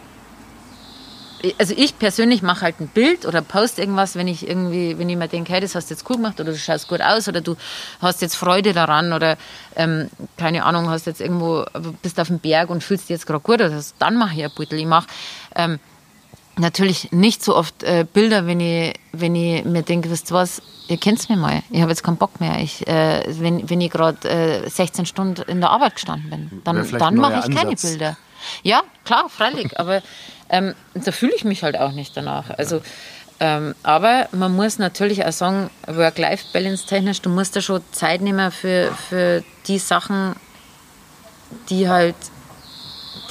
[1.59, 5.17] also ich persönlich mache halt ein Bild oder poste irgendwas, wenn ich irgendwie, wenn ich
[5.17, 7.41] mir denke, hey, das hast du jetzt cool gemacht oder du schaust gut aus oder
[7.41, 7.57] du
[8.01, 9.37] hast jetzt Freude daran oder
[9.77, 11.65] ähm, keine Ahnung, hast jetzt irgendwo,
[12.03, 14.45] bist auf dem Berg und fühlst dich jetzt gerade gut oder das, dann mache ich
[14.45, 14.79] ein Beutel.
[14.79, 15.07] Ich mache
[15.55, 15.79] ähm,
[16.57, 20.63] natürlich nicht so oft äh, Bilder, wenn ich, wenn ich mir denke, wisst ihr was,
[20.89, 22.59] ihr kennt mich mal, ich habe jetzt keinen Bock mehr.
[22.61, 26.91] Ich, äh, wenn, wenn ich gerade äh, 16 Stunden in der Arbeit gestanden bin, dann,
[26.99, 28.17] dann mache ich keine Bilder.
[28.63, 30.03] Ja, klar, freilich, aber
[30.49, 32.51] ähm, da fühle ich mich halt auch nicht danach.
[32.51, 32.81] Also,
[33.41, 38.51] ähm, aber man muss natürlich auch sagen, Work-Life-Balance technisch, du musst da schon Zeit nehmen
[38.51, 40.35] für, für die Sachen,
[41.71, 42.17] die halt,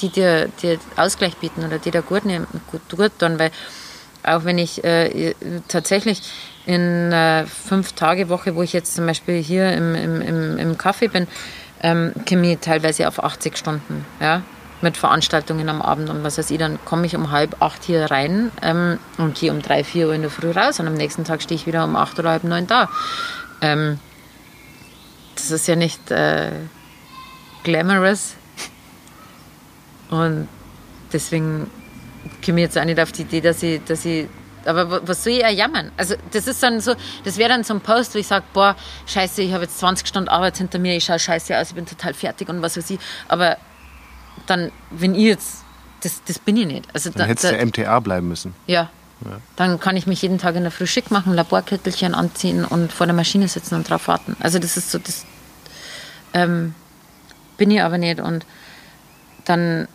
[0.02, 3.52] die dir, dir Ausgleich bieten oder die dir gut, nehmen, gut, gut tun, weil
[4.24, 5.34] auch wenn ich äh,
[5.68, 6.22] tatsächlich
[6.66, 11.28] in einer Fünf-Tage-Woche, wo ich jetzt zum Beispiel hier im, im, im, im Café bin,
[11.82, 14.06] ähm, komme ich teilweise auf 80 Stunden.
[14.20, 14.42] Ja?
[14.82, 18.06] Mit Veranstaltungen am Abend und was weiß ich, dann komme ich um halb acht hier
[18.12, 21.24] rein ähm, und gehe um drei, vier Uhr in der Früh raus und am nächsten
[21.24, 22.90] Tag stehe ich wieder um acht oder halb neun da.
[23.62, 24.00] Ähm,
[25.36, 26.52] das ist ja nicht äh,
[27.64, 28.36] glamorous
[30.10, 30.48] und
[31.12, 31.70] deswegen
[32.46, 34.28] komme ich jetzt auch nicht auf die Idee, dass ich, dass ich
[34.66, 35.92] aber was soll ich ja jammern?
[35.96, 38.76] Also das ist dann so, das wäre dann so ein Post, wo ich sage, boah,
[39.06, 41.86] scheiße, ich habe jetzt 20 Stunden Arbeit hinter mir, ich schaue scheiße aus, ich bin
[41.86, 43.00] total fertig und was weiß ich.
[43.30, 43.58] Aber
[44.50, 45.64] dann, wenn ihr jetzt,
[46.02, 46.88] das, das bin ich nicht.
[46.94, 48.54] Also dann da, hättest du MTA bleiben müssen.
[48.66, 48.90] Ja.
[49.24, 49.38] ja.
[49.56, 53.06] Dann kann ich mich jeden Tag in der Früh schick machen, Laborkittelchen anziehen und vor
[53.06, 54.36] der Maschine sitzen und drauf warten.
[54.40, 55.26] Also das ist so, das
[56.34, 56.74] ähm,
[57.58, 58.20] bin ich aber nicht.
[58.20, 58.46] Und
[59.46, 59.88] dann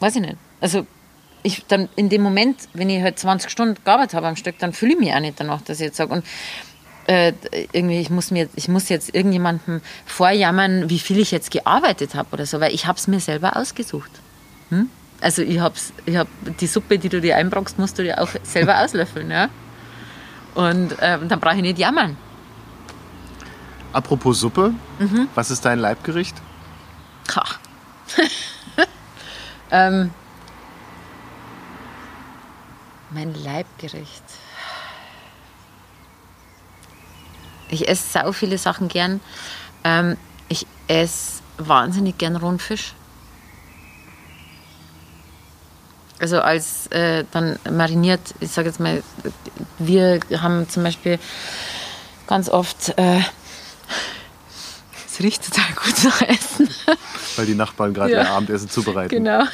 [0.00, 0.36] weiß ich nicht.
[0.60, 0.86] Also
[1.42, 4.72] ich dann in dem Moment, wenn ich halt 20 Stunden gearbeitet habe am Stück, dann
[4.72, 6.12] fühle ich mich auch nicht danach, dass ich jetzt sage.
[6.12, 6.24] Und
[7.06, 7.32] äh,
[7.72, 12.28] irgendwie, ich muss, mir, ich muss jetzt irgendjemandem vorjammern, wie viel ich jetzt gearbeitet habe
[12.32, 14.10] oder so, weil ich habe es mir selber ausgesucht.
[14.70, 14.88] Hm?
[15.20, 15.74] Also ich habe
[16.06, 16.28] ich hab
[16.60, 19.30] die Suppe, die du dir einbrockst, musst du dir auch selber auslöffeln.
[19.30, 19.48] Ja?
[20.54, 22.16] Und äh, dann brauche ich nicht jammern.
[23.92, 25.28] Apropos Suppe, mhm.
[25.34, 26.36] was ist dein Leibgericht?
[29.70, 30.10] ähm,
[33.10, 34.24] mein Leibgericht.
[37.74, 39.20] Ich esse sau viele Sachen gern.
[39.82, 40.16] Ähm,
[40.48, 42.94] ich esse wahnsinnig gern Rundfisch.
[46.20, 49.02] Also als äh, dann mariniert, ich sage jetzt mal,
[49.78, 51.18] wir haben zum Beispiel
[52.28, 53.18] ganz oft, äh,
[55.06, 56.68] es riecht total gut zu essen.
[57.36, 58.22] Weil die Nachbarn gerade ja.
[58.22, 59.10] ihr Abendessen zubereiten.
[59.10, 59.44] Genau.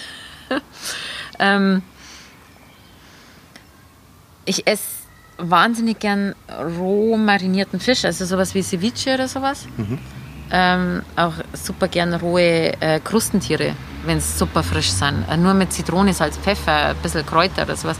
[1.39, 1.83] ähm,
[4.45, 5.00] ich esse
[5.41, 6.35] wahnsinnig gern
[6.79, 9.67] roh marinierten Fisch, also sowas wie Ceviche oder sowas.
[9.77, 9.99] Mhm.
[10.53, 13.75] Ähm, auch super gern rohe äh, Krustentiere,
[14.05, 15.25] wenn es super frisch sind.
[15.31, 17.99] Äh, nur mit Zitrone, Salz, Pfeffer, ein bisschen Kräuter oder sowas.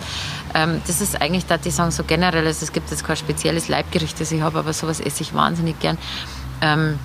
[0.55, 3.69] Ähm, das ist eigentlich, da die sagen, so generell, also es gibt jetzt kein spezielles
[3.69, 5.97] Leibgericht, das ich habe, aber sowas esse ich wahnsinnig gern.
[6.61, 6.99] Ähm,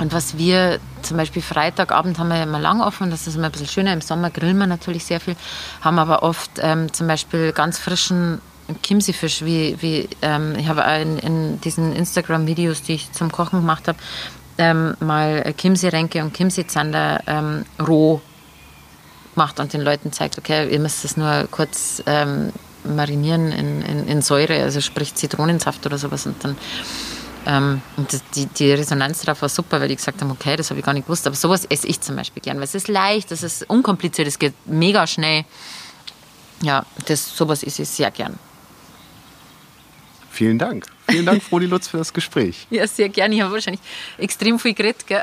[0.00, 3.52] und was wir zum Beispiel Freitagabend haben wir immer lang offen, das ist immer ein
[3.52, 3.92] bisschen schöner.
[3.92, 5.36] Im Sommer grillen wir natürlich sehr viel,
[5.80, 8.40] haben aber oft ähm, zum Beispiel ganz frischen
[8.82, 13.88] Kimsi-Fisch, wie, wie ähm, ich habe in, in diesen Instagram-Videos, die ich zum Kochen gemacht
[13.88, 13.98] habe,
[14.58, 18.20] ähm, mal Kimsi-Ränke und Kimsi-Zander ähm, roh
[19.34, 22.52] gemacht und den Leuten zeigt, okay, ihr müsst es nur kurz ähm,
[22.84, 26.56] marinieren in, in, in, Säure, also sprich Zitronensaft oder sowas und dann
[27.46, 30.80] ähm, und die, die Resonanz darauf war super, weil die gesagt haben, okay, das habe
[30.80, 33.32] ich gar nicht gewusst, aber sowas esse ich zum Beispiel gern, weil es ist leicht,
[33.32, 35.44] es ist unkompliziert, es geht mega schnell.
[36.62, 38.38] Ja, das, sowas esse ich sehr gern.
[40.34, 40.86] Vielen Dank.
[41.08, 42.66] Vielen Dank, Frodi Lutz, für das Gespräch.
[42.68, 43.36] Ja, sehr gerne.
[43.36, 43.80] Ich habe wahrscheinlich
[44.18, 45.06] extrem viel geredet.
[45.06, 45.22] Gell?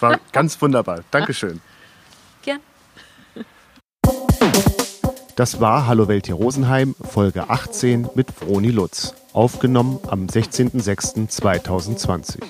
[0.00, 1.04] War ganz wunderbar.
[1.12, 1.60] Dankeschön.
[2.42, 2.58] Gern.
[5.36, 9.14] Das war Hallo Welt hier Rosenheim, Folge 18 mit Froni Lutz.
[9.32, 12.40] Aufgenommen am 16.06.2020.